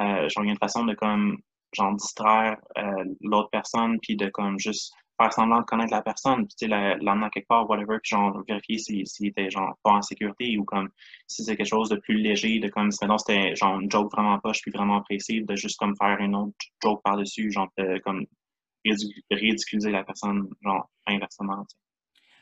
[0.00, 1.38] euh, genre, y a une façon de comme
[1.72, 6.46] genre distraire euh, l'autre personne puis de comme juste faire semblant de connaître la personne,
[6.46, 10.56] puis l'emmener quelque part, whatever, puis genre vérifier s'il si, était genre pas en sécurité
[10.56, 10.88] ou comme
[11.26, 14.38] si c'est quelque chose de plus léger, de comme sinon c'était genre une joke vraiment
[14.38, 17.68] poche puis vraiment précise, de juste comme faire une autre joke par-dessus, genre
[18.04, 18.26] comme
[19.30, 21.66] ridiculiser la personne, genre inversement.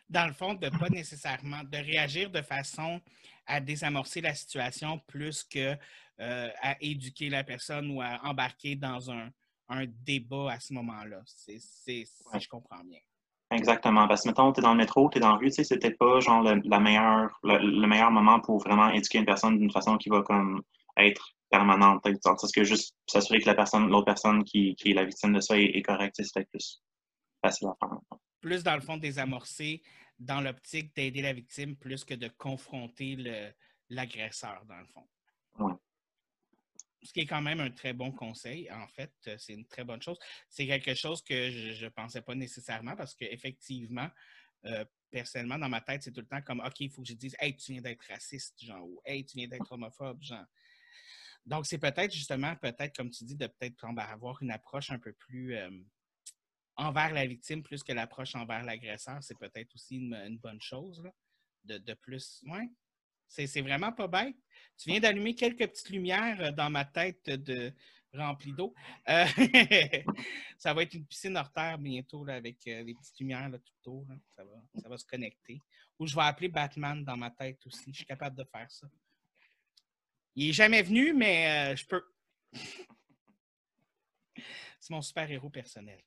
[0.09, 3.01] Dans le fond, de pas nécessairement de réagir de façon
[3.47, 5.77] à désamorcer la situation plus que
[6.21, 9.31] euh, à éduquer la personne ou à embarquer dans un,
[9.69, 11.23] un débat à ce moment-là.
[11.27, 12.07] C'est, Si
[12.41, 13.01] je comprends bien.
[13.51, 14.07] Exactement.
[14.07, 15.79] Parce que, mettons, tu es dans le métro, tu es dans la rue, tu sais,
[15.79, 19.71] peut-être pas genre le, la meilleure, le, meilleur moment pour vraiment éduquer une personne d'une
[19.71, 20.63] façon qui va comme
[20.97, 22.05] être permanente.
[22.23, 25.41] Parce que juste s'assurer que la personne, l'autre personne qui, qui, est la victime de
[25.41, 26.83] ça est, correcte, c'est peut-être plus
[27.43, 27.99] facile à faire.
[28.41, 29.83] Plus dans le fond désamorcer
[30.19, 33.17] dans l'optique d'aider la victime plus que de confronter
[33.89, 35.09] l'agresseur, dans le fond.
[35.61, 35.73] Oui
[37.03, 39.85] ce qui est quand même un très bon conseil, en fait, euh, c'est une très
[39.85, 40.19] bonne chose.
[40.49, 44.09] C'est quelque chose que je ne pensais pas nécessairement parce qu'effectivement,
[44.65, 47.15] euh, personnellement, dans ma tête, c'est tout le temps comme OK, il faut que je
[47.15, 50.45] dise Hey, tu viens d'être raciste, genre, ou Hey, tu viens d'être homophobe, genre.
[51.47, 55.13] Donc, c'est peut-être justement, peut-être, comme tu dis, de peut-être avoir une approche un peu
[55.13, 55.71] plus euh,
[56.77, 59.23] envers la victime plus que l'approche envers l'agresseur.
[59.23, 61.03] C'est peut-être aussi une, bonne chose,
[61.65, 62.43] de, de plus.
[62.47, 62.69] Ouais,
[63.29, 64.37] c'est vraiment pas bête.
[64.77, 67.73] Tu viens d'allumer quelques petites lumières euh, dans ma tête de
[68.15, 68.75] remplie d'eau.
[69.09, 69.27] Euh,
[70.59, 74.07] ça va être une piscine hors terre bientôt avec euh, les petites lumières tout autour.
[74.37, 75.61] Ça, va, se connecter.
[75.99, 77.91] Ou je vais appeler Batman dans ma tête aussi.
[77.93, 78.89] Je suis capable de faire ça.
[80.35, 82.03] Il n'est jamais venu, mais je peux.
[84.81, 86.01] C'est mon super-héros personnel.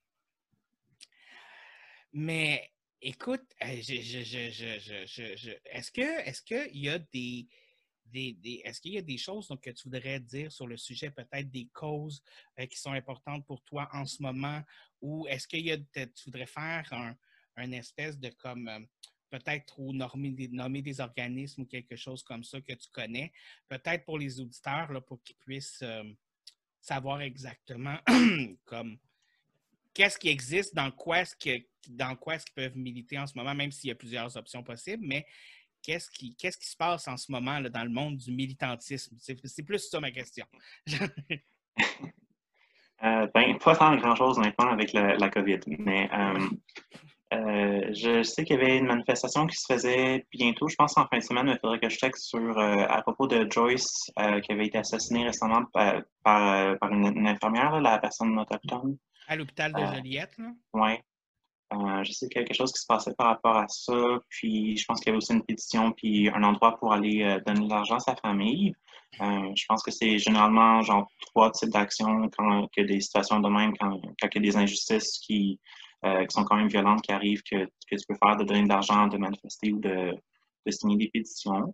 [2.14, 3.92] Mais Écoute, est-ce
[5.92, 7.48] que est-ce qu'il y a des,
[8.06, 11.10] des, est-ce qu'il y a des choses donc, que tu voudrais dire sur le sujet,
[11.10, 12.22] peut-être des causes
[12.60, 14.62] euh, qui sont importantes pour toi en ce moment,
[15.02, 17.18] ou est-ce qu'il y a tu voudrais faire un,
[17.56, 18.80] un espèce de comme euh,
[19.32, 23.32] peut-être ou nommer des, organismes ou quelque chose comme ça que tu connais,
[23.68, 26.04] peut-être pour les auditeurs, là, pour qu'ils puissent euh,
[26.82, 27.98] savoir exactement
[28.66, 29.00] comme
[29.94, 31.36] qu'est-ce qui existe, dans quoi est-ce
[31.90, 35.04] dans quoi qu'ils peuvent militer en ce moment, même s'il y a plusieurs options possibles,
[35.06, 35.26] mais
[35.82, 39.16] qu'est-ce qui, se passe en ce moment là, dans le monde du militantisme?
[39.20, 40.46] C'est, plus ça ma question.
[43.04, 46.40] euh, ben, pas tant grand-chose maintenant avec la, COVID, mais euh,
[47.34, 51.08] euh, je sais qu'il y avait une manifestation qui se faisait bientôt, je pense en
[51.08, 54.12] fin de semaine, il faudrait que je check sur, euh, à propos de Joyce
[54.44, 55.64] qui avait été assassinée récemment
[56.24, 58.98] par, une, infirmière, la personne autochtone.
[59.32, 60.36] À l'hôpital de euh, Joliette,
[60.74, 60.92] Oui.
[61.72, 64.20] Euh, je sais qu'il y a quelque chose qui se passait par rapport à ça.
[64.28, 67.40] Puis je pense qu'il y avait aussi une pétition, puis un endroit pour aller euh,
[67.46, 68.74] donner de l'argent à sa famille.
[69.22, 73.40] je pense que c'est généralement genre trois types d'actions quand il y a des situations
[73.40, 75.62] de même, quand, il y a des injustices qui,
[76.28, 79.18] sont quand même violentes qui arrivent, que, tu peux faire de donner de l'argent, de
[79.18, 80.14] manifester ou de,
[80.70, 81.74] signer des pétitions.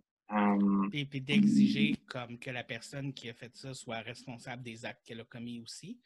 [0.92, 5.04] Et puis d'exiger comme que la personne qui a fait ça soit responsable des actes
[5.04, 5.98] qu'elle a commis aussi.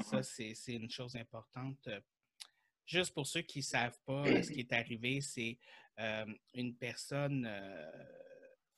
[0.00, 1.86] Ça, c'est une chose importante.
[1.86, 2.00] Euh,
[2.84, 5.58] juste pour ceux qui ne savent pas euh, ce qui est arrivé, c'est
[5.98, 7.48] euh, une personne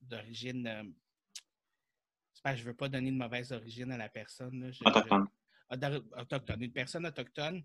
[0.00, 0.94] d'origine.
[2.44, 4.72] je ne veux pas donner de mauvaise origine à la personne.
[4.84, 5.28] autochtone.
[6.16, 6.62] autochtone.
[6.62, 7.64] Une personne autochtone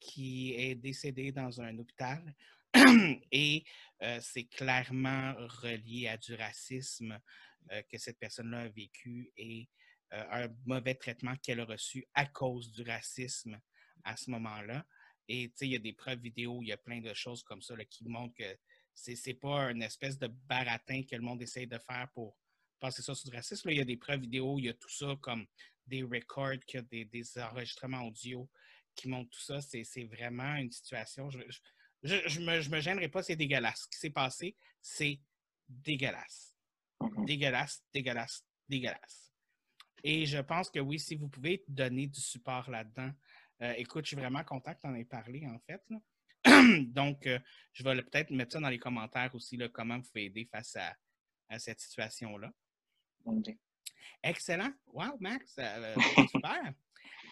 [0.00, 2.34] qui est décédée dans un hôpital.
[3.32, 3.64] Et
[4.20, 7.18] c'est clairement relié à du racisme
[7.90, 9.68] que cette personne-là a vécu et
[10.12, 13.60] un mauvais traitement qu'elle a reçu à cause du racisme
[14.04, 14.86] à ce moment-là.
[15.28, 17.74] Et il y a des preuves vidéo, il y a plein de choses comme ça
[17.84, 18.56] qui montrent que
[18.94, 22.36] c'est n'est pas une espèce de baratin que le monde essaye de faire pour
[22.78, 23.70] passer ça sur du racisme.
[23.70, 25.46] il y a des preuves vidéo, il y a tout ça comme
[25.86, 26.58] des records,
[26.90, 28.48] des, des enregistrements audio
[28.94, 29.60] qui montrent tout ça.
[29.60, 31.30] C'est vraiment une situation.
[31.30, 31.40] Je,
[32.02, 33.82] je, me, je me gênerai pas, c'est dégueulasse.
[33.82, 35.20] Ce qui s'est passé, c'est
[35.68, 36.54] dégueulasse.
[37.00, 37.24] Mm-hmm.
[37.26, 39.32] Dégueulasse, dégueulasse, dégueulasse.
[40.04, 43.10] Et je pense que oui, si vous pouvez donner du support là-dedans,
[43.62, 45.82] euh, écoute, je suis vraiment content que tu en aies parlé, en fait.
[46.92, 47.38] Donc, euh,
[47.72, 50.76] je vais peut-être mettre ça dans les commentaires aussi, là, comment vous pouvez aider face
[50.76, 50.94] à,
[51.58, 52.52] cette situation-là.
[54.22, 54.72] Excellent.
[54.86, 55.94] Wow, Max, euh,
[56.30, 56.74] super.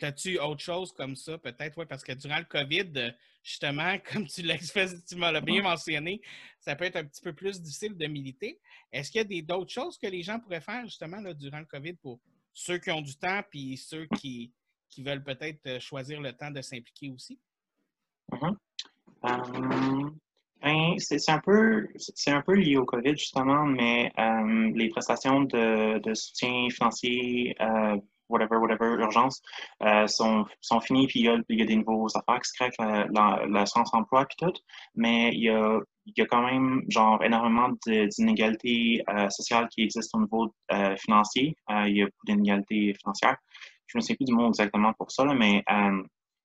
[0.01, 1.77] As-tu autre chose comme ça, peut-être?
[1.79, 6.21] Oui, parce que durant le COVID, justement, comme tu l'as tu m'as bien mentionné,
[6.61, 8.61] ça peut être un petit peu plus difficile de militer.
[8.93, 11.67] Est-ce qu'il y a d'autres choses que les gens pourraient faire, justement, là, durant le
[11.67, 12.21] COVID pour
[12.55, 14.53] ceux qui ont du temps, puis ceux qui,
[14.99, 17.39] veulent peut-être euh, choisir le temps de s'impliquer aussi?
[18.31, 18.57] Mm-hmm.
[19.25, 20.11] Euh,
[20.63, 21.89] ben, c'est un, peu,
[22.29, 27.57] un peu lié au COVID, justement, mais euh, les prestations de, soutien financier,
[28.29, 29.43] whatever, whatever, urgence,
[30.07, 33.45] sont, sont finies, puis il y, a, des nouveaux affaires qui se créent avec la,
[33.47, 34.53] la, emploi, puis tout,
[34.95, 40.19] mais il y a y a quand même genre énormément d'inégalités euh, sociales qui existent
[40.19, 41.57] au niveau euh, financier.
[41.71, 43.37] Euh, il y a beaucoup d'inégalités financières.
[43.87, 45.63] Je ne sais plus du mot exactement pour ça, mais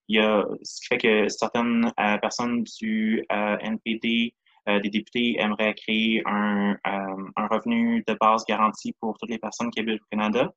[0.08, 4.34] il y a ce qui fait que certaines personnes du NPD,
[4.68, 9.80] des députés, aimeraient créer un, un, revenu de base garanti pour toutes les personnes qui
[9.80, 10.52] habitent au Canada.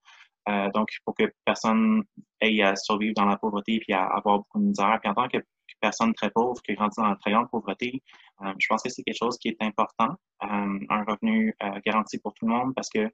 [0.74, 2.02] Donc, pour que personne
[2.40, 4.98] ait à survivre dans la pauvreté et à avoir beaucoup de misère.
[5.00, 5.38] Puis en tant que
[5.82, 8.02] personne très pauvre qui grandit dans la très grande pauvreté,
[8.42, 12.18] euh, je pense que c'est quelque chose qui est important, euh, un revenu euh, garanti
[12.18, 13.10] pour tout le monde parce que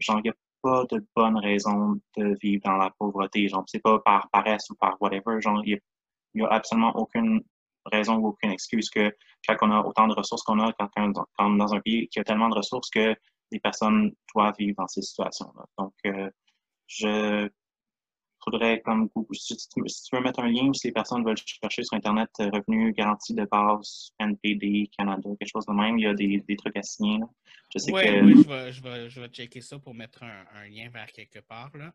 [0.00, 3.48] genre, il n'y a pas de bonne raison de vivre dans la pauvreté.
[3.48, 5.40] Genre, c'est pas par paresse ou par whatever.
[5.40, 5.78] Genre, il
[6.34, 7.42] n'y a, absolument aucune
[7.86, 9.14] raison ou aucune excuse que
[9.46, 10.88] quand on a autant de ressources qu'on a, quand,
[11.36, 13.14] quand, dans un pays qui a tellement de ressources que
[13.50, 15.64] les personnes doivent vivre dans ces situations-là.
[15.78, 15.94] Donc,
[16.86, 17.48] je
[18.42, 19.80] faudrait, comme si tu,
[20.12, 23.44] veux mettre un lien, si les personnes veulent chercher sur Internet euh, revenus garantis de
[23.44, 27.20] base, NPD, Canada, quelque chose de même, il y a des, des trucs à signer.
[27.72, 28.24] Je sais que...
[28.24, 31.10] oui je, vais, je, vais, je vais checker ça pour mettre un, un lien vers
[31.12, 31.76] quelque part.
[31.76, 31.92] Là.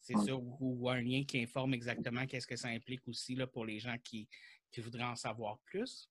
[0.00, 3.64] C'est sûr, ou, un lien qui informe exactement qu'est-ce que ça implique aussi là, pour
[3.64, 4.28] les gens qui,
[4.70, 6.10] qui voudraient en savoir plus.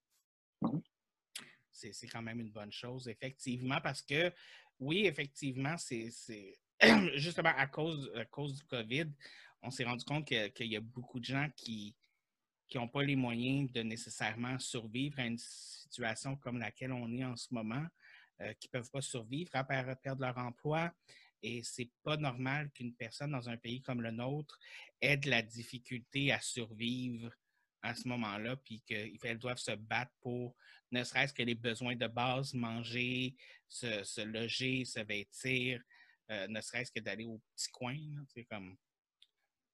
[1.71, 4.31] C'est quand même une bonne chose, effectivement, parce que
[4.81, 6.09] oui, effectivement, c'est
[7.15, 9.05] justement à cause, du COVID,
[9.61, 11.95] on s'est rendu compte qu'il y a beaucoup de gens qui
[12.73, 17.35] n'ont pas les moyens de nécessairement survivre à une situation comme laquelle on est en
[17.35, 17.85] ce moment,
[18.41, 20.91] euh, qui ne peuvent pas survivre à perdre leur emploi.
[21.43, 24.57] Et ce n'est pas normal qu'une personne dans un pays comme le nôtre
[24.99, 27.31] ait de la difficulté à survivre
[27.81, 30.55] à ce moment-là, puis qu'elles doivent se battre pour
[30.91, 33.35] ne serait-ce que les besoins de base, manger,
[33.67, 35.81] se, loger, se vêtir,
[36.29, 37.97] euh, ne serait-ce que d'aller au petit coin.
[38.49, 38.77] comme,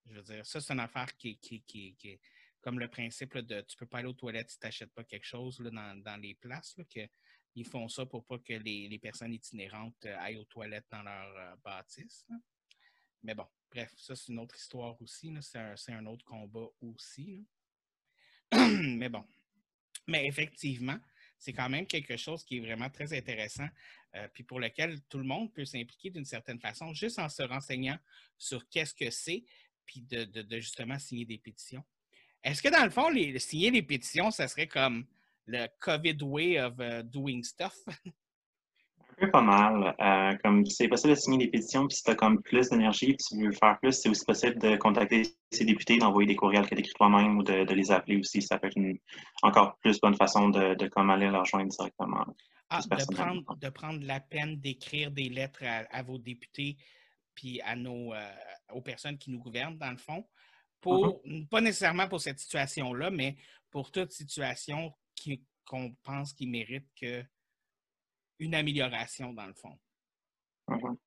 [0.05, 2.19] je veux dire, ça, c'est une affaire qui, qui, est
[2.61, 5.25] comme le principe de tu peux pas aller aux toilettes si tu n'achètes pas quelque
[5.25, 6.75] chose dans, les places.
[6.93, 7.07] que,
[7.55, 11.35] ils font ça pour pas que les, personnes itinérantes euh, aillent aux toilettes dans leur
[11.37, 12.25] euh, bâtisse.
[13.23, 15.33] Mais bon, bref, ça, c'est une autre histoire aussi.
[15.41, 17.45] C'est un, autre combat aussi.
[18.53, 19.23] Mais bon.
[20.07, 20.97] Mais effectivement,
[21.37, 23.67] c'est quand même quelque chose qui est vraiment très intéressant,
[24.15, 27.43] euh, puis pour lequel tout le monde peut s'impliquer d'une certaine façon, juste en se
[27.43, 27.97] renseignant
[28.37, 29.43] sur qu'est-ce que c'est,
[29.85, 31.83] puis de, justement signer des pétitions.
[32.43, 35.05] Est-ce que dans le fond, signer des pétitions, ça serait comme
[35.45, 37.77] le COVID way of uh, doing stuff?
[39.17, 39.95] Peu pas mal.
[39.99, 43.11] Euh, comme c'est possible de signer des pétitions, puis si tu as comme plus d'énergie
[43.11, 46.67] et tu veux faire plus, c'est aussi possible de contacter ces députés, d'envoyer des courriels
[46.67, 48.41] que tu écris toi-même ou de, les appeler aussi.
[48.41, 48.97] Ça peut être une
[49.41, 52.25] encore plus bonne façon de, de comme aller leur joindre directement.
[52.69, 56.77] Ah, de prendre, de prendre la peine d'écrire des lettres à, vos députés
[57.33, 58.31] puis à nos, euh,
[58.73, 60.27] aux personnes qui nous gouvernent, dans le fond,
[60.81, 61.47] pour, mm-hmm.
[61.47, 63.37] pas nécessairement pour cette situation-là, mais
[63.71, 64.93] pour toute situation
[65.65, 67.23] qu'on pense qu'il mérite que
[68.39, 69.77] une amélioration dans le fond.
[70.67, 70.97] Mm-hmm.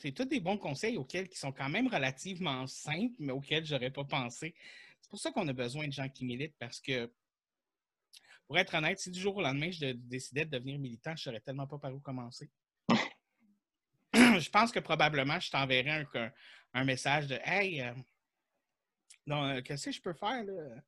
[0.00, 3.74] C'est tous des bons conseils auxquels qui sont quand même relativement simples, mais auxquels je
[3.74, 4.54] n'aurais pas pensé.
[5.00, 7.12] C'est pour ça qu'on a besoin de gens qui militent parce que,
[8.46, 11.24] pour être honnête, si du jour au lendemain je décidais de devenir militant, je ne
[11.24, 12.50] saurais tellement pas par où commencer.
[14.14, 16.06] je pense que probablement je t'enverrais
[16.72, 17.92] un, message de Hey, euh,
[19.28, 20.82] euh, qu'est-ce que je peux faire là?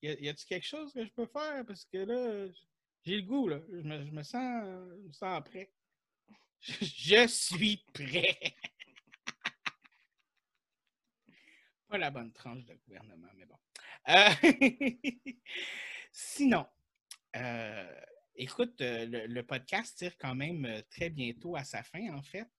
[0.00, 1.66] y a-t-il quelque chose que je peux faire?
[1.66, 2.50] Parce que là,
[3.04, 3.60] j'ai le goût, là.
[3.70, 5.72] Je me, sens, je me sens prêt.
[6.60, 8.38] Je suis prêt.
[11.88, 13.58] Pas la bonne tranche de gouvernement, mais bon.
[14.08, 14.30] Euh,
[16.12, 16.66] sinon,
[17.36, 18.00] euh,
[18.34, 22.50] écoute, euh, le, podcast tire quand même très bientôt à sa fin, en fait.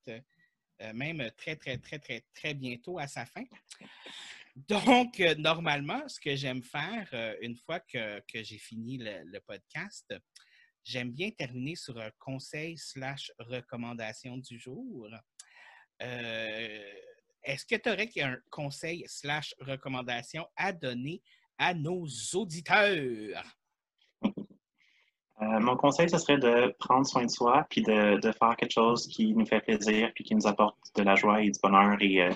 [0.94, 3.44] même très, très, très, très, très bientôt à sa fin.
[4.68, 10.14] Donc, euh, normalement, ce que j'aime faire, euh, une fois que, j'ai fini le, podcast,
[10.84, 15.08] j'aime bien terminer sur un conseil slash recommandation du jour.
[16.02, 16.84] Euh,
[17.44, 21.22] est-ce que tu aurais un conseil slash recommandation à donner
[21.58, 23.44] à nos auditeurs?
[25.42, 29.08] mon conseil, ce serait de prendre soin de soi, puis de, de, faire quelque chose
[29.08, 32.30] qui nous fait plaisir, puis qui nous apporte de la joie et du bonheur et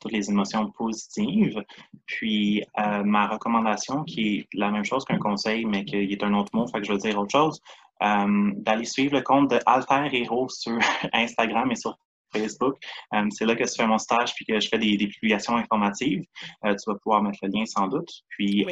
[0.00, 1.62] toutes les émotions positives.
[2.06, 6.34] Puis euh, ma recommandation, qui est la même chose qu'un conseil, mais qui est un
[6.34, 7.60] autre mot, fait que je veux dire autre chose,
[8.02, 10.78] euh, d'aller suivre le compte de Alter Hero sur
[11.12, 11.96] Instagram et sur
[12.32, 12.76] Facebook.
[13.14, 16.24] Euh, c'est là que je fais mon stage puis que je fais des, publications informatives.
[16.62, 18.10] tu vas pouvoir mettre le lien sans doute.
[18.28, 18.66] Puis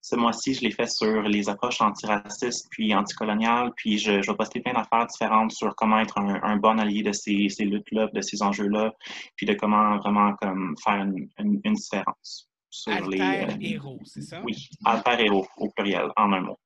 [0.00, 3.72] ce mois-ci, je l'ai fait sur les approches antiracistes puis anticoloniales.
[3.76, 7.12] Puis je, je vais poster plein d'affaires différentes sur comment être un, bon allié de
[7.12, 8.92] ces, ces luttes-là, de ces enjeux-là,
[9.34, 12.48] puis de comment vraiment comme, faire une, une, différence.
[12.70, 14.40] Sur alter les, euh, héros, c'est ça?
[14.44, 14.54] Oui,
[14.84, 16.58] alter héros au pluriel, en un mot.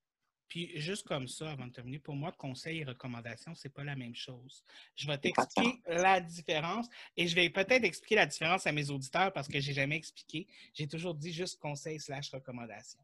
[0.51, 3.95] Puis juste comme ça, avant de terminer, pour moi, conseil et recommandation, c'est pas la
[3.95, 4.65] même chose.
[4.97, 9.33] Je vais t'expliquer la différence et je vais peut-être expliquer la différence à mes auditeurs
[9.33, 10.49] parce que j'ai jamais expliqué.
[10.75, 12.99] J'ai toujours dit juste conseil slash recommandation.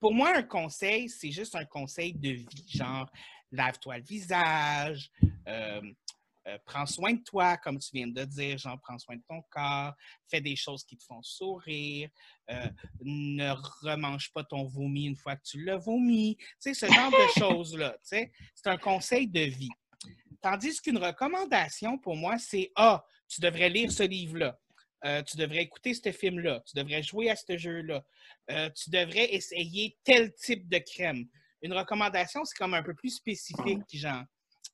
[0.00, 3.08] Pour moi, un conseil, c'est juste un conseil de vie, genre
[3.52, 5.10] lave-toi le visage,
[5.46, 5.82] euh,
[6.48, 9.42] euh, prends soin de toi, comme tu viens de dire, genre prends soin de ton
[9.50, 9.94] corps,
[10.28, 12.08] fais des choses qui te font sourire,
[12.50, 12.68] euh,
[13.00, 13.50] ne
[13.82, 17.40] remange pas ton vomi une fois que tu l'as vomi, tu sais, ce genre de
[17.40, 19.70] choses-là, tu sais, c'est un conseil de vie.
[20.40, 24.58] Tandis qu'une recommandation, pour moi, c'est Ah, tu devrais lire ce livre-là.
[25.04, 28.04] Euh, tu devrais écouter ce film-là, tu devrais jouer à ce jeu-là,
[28.48, 31.26] tu devrais essayer tel type de crème.
[31.60, 34.24] Une recommandation, c'est comme un peu plus spécifique, genre.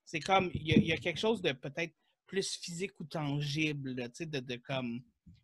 [0.09, 1.95] C'est comme, il y, a quelque chose de peut-être
[2.27, 5.03] plus physique ou tangible, tu sais, de, comme,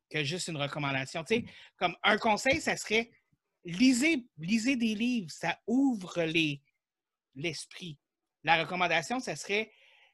[0.09, 1.23] que juste une recommandation.
[1.23, 1.45] Tu sais,
[1.77, 3.11] comme un conseil, ça serait
[3.67, 6.25] lisez, lisez des livres, ça ouvre
[7.35, 7.99] l'esprit.
[8.43, 9.71] La recommandation, ça serait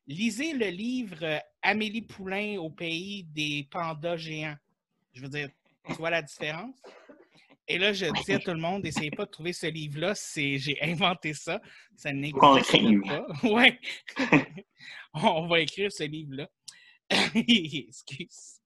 [0.08, 4.56] lisez le livre euh, Amélie Poulain au pays des pandas géants.
[5.12, 5.48] Je veux dire,
[5.86, 6.74] tu vois la différence?
[7.70, 10.14] Et là, je dis à tout le monde, essayez pas de trouver ce livre-là.
[10.34, 11.60] J'ai inventé ça.
[11.94, 13.26] Ça n'existe pas.
[13.44, 13.78] Ouais.
[15.14, 16.50] On va écrire ce livre-là.
[17.34, 18.60] Excuse.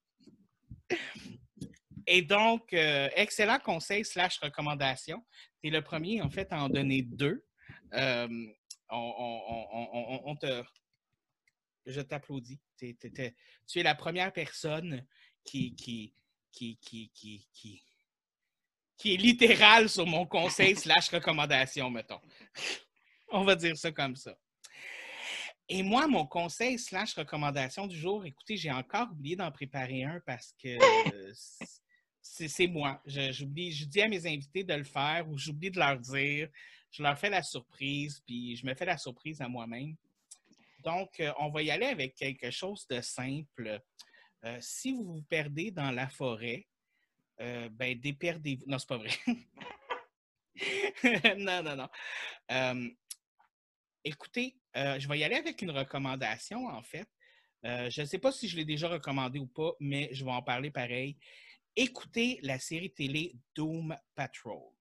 [2.07, 5.23] Et donc, euh, excellent conseil slash recommandation.
[5.63, 7.45] Tu es le premier, en fait, à en donner deux.
[7.93, 8.47] Euh,
[8.89, 10.63] on, te,
[11.85, 12.61] je t'applaudis.
[12.79, 12.97] Tu
[13.77, 15.07] es la première personne
[15.45, 16.15] qui, qui,
[16.53, 17.11] qui, qui,
[17.53, 17.85] qui,
[18.97, 22.21] qui est littéral sur mon conseil slash recommandation, mettons.
[23.29, 24.37] On va dire ça comme ça.
[25.69, 30.21] Et moi, mon conseil slash recommandation du jour, écoutez, j'ai encore oublié d'en préparer un
[30.27, 30.77] parce que
[32.21, 33.01] c'est moi.
[33.07, 36.49] J'oublie, je, dis à mes invités de le faire ou j'oublie de leur dire.
[36.91, 39.97] Je leur fais la surprise, puis je me fais la surprise à moi-même.
[40.85, 43.81] Donc, euh, on va y aller avec quelque chose de simple.
[44.45, 46.67] Euh, si vous vous perdez dans la forêt,
[47.41, 48.65] euh, ben déperdez-vous.
[48.67, 49.11] Non, c'est pas vrai.
[51.39, 51.89] non, non, non.
[52.51, 52.89] Euh,
[54.05, 57.09] écoutez, je vais y aller avec une recommandation, en fait.
[57.63, 60.43] je ne sais pas si je l'ai déjà recommandé ou pas, mais je vais en
[60.43, 61.17] parler pareil.
[61.77, 64.75] Écoutez la série télé Doom Patrol.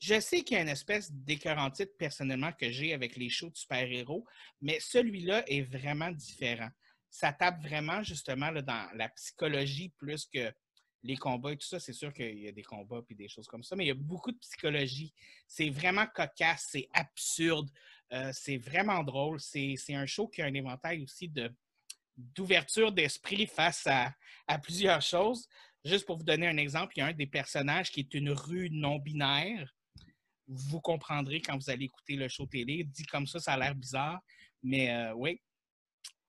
[0.00, 3.50] Je sais qu'il y a une espèce d'écœurant titre personnellement que j'ai avec les shows
[3.50, 4.24] de super-héros,
[4.60, 6.70] mais celui-là est vraiment différent.
[7.10, 10.52] Ça tape vraiment justement dans la psychologie plus que
[11.02, 11.80] les combats et tout ça.
[11.80, 13.92] C'est sûr qu'il y a des combats et des choses comme ça, mais il y
[13.92, 15.12] a beaucoup de psychologie.
[15.46, 17.70] C'est vraiment cocasse, c'est absurde,
[18.12, 19.40] euh, c'est vraiment drôle.
[19.40, 21.30] C'est un show qui a un éventail aussi
[22.16, 24.14] d'ouverture d'esprit face à,
[24.46, 25.48] à plusieurs choses.
[25.84, 28.30] Juste pour vous donner un exemple, il y a un des personnages qui est une
[28.30, 29.74] rue non binaire
[30.48, 32.82] vous comprendrez quand vous allez écouter le show télé.
[32.82, 34.20] Dit comme ça, ça a l'air bizarre,
[34.62, 35.42] mais euh, oui.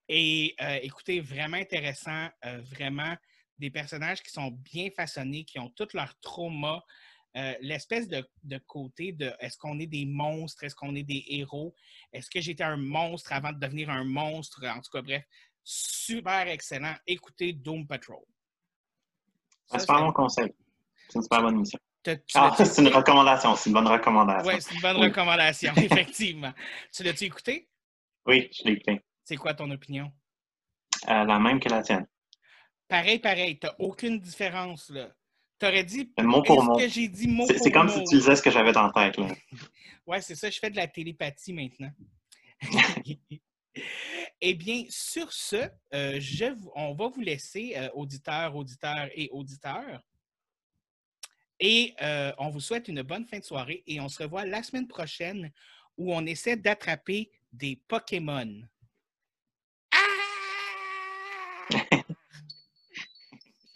[0.10, 3.16] Et euh, écoutez, vraiment intéressant, vraiment
[3.60, 6.82] des personnages qui sont bien façonnés, qui ont tous leurs traumas.
[7.62, 11.76] L'espèce de, côté de est-ce qu'on est des monstres, est-ce qu'on est des héros,
[12.12, 15.24] est-ce que j'étais un monstre avant de devenir un monstre, en tout cas, bref,
[15.64, 16.96] super excellent.
[17.06, 18.24] Écoutez Doom Patrol.
[19.68, 20.52] C'est pas mon conseil.
[21.08, 21.80] C'est une super bonne mission.
[22.36, 24.52] Ah, c'est une recommandation, c'est une bonne recommandation.
[24.52, 26.54] Oui, c'est une bonne recommandation, effectivement.
[26.92, 27.70] Tu l'as-tu écouté?
[28.26, 29.02] Oui, je l'ai écouté.
[29.24, 30.12] C'est quoi ton opinion?
[31.08, 32.08] Euh, la même que la tienne.
[32.90, 33.58] Pareil, pareil.
[33.58, 35.10] Tu n'as aucune différence, là.
[35.60, 36.12] Tu aurais dit.
[36.20, 36.80] Mot pour mot.
[36.80, 39.28] C'est comme si tu disais ce que j'avais dans la tête, là.
[40.08, 40.50] ouais, c'est ça.
[40.50, 41.92] Je fais de la télépathie maintenant.
[44.42, 50.02] eh bien, sur ce, euh, je, on va vous laisser, euh, auditeurs, auditeurs et auditeurs,
[51.60, 54.64] et euh, on vous souhaite une bonne fin de soirée et on se revoit la
[54.64, 55.52] semaine prochaine
[55.98, 58.62] où on essaie d'attraper des Pokémon.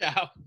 [0.00, 0.43] Ciao!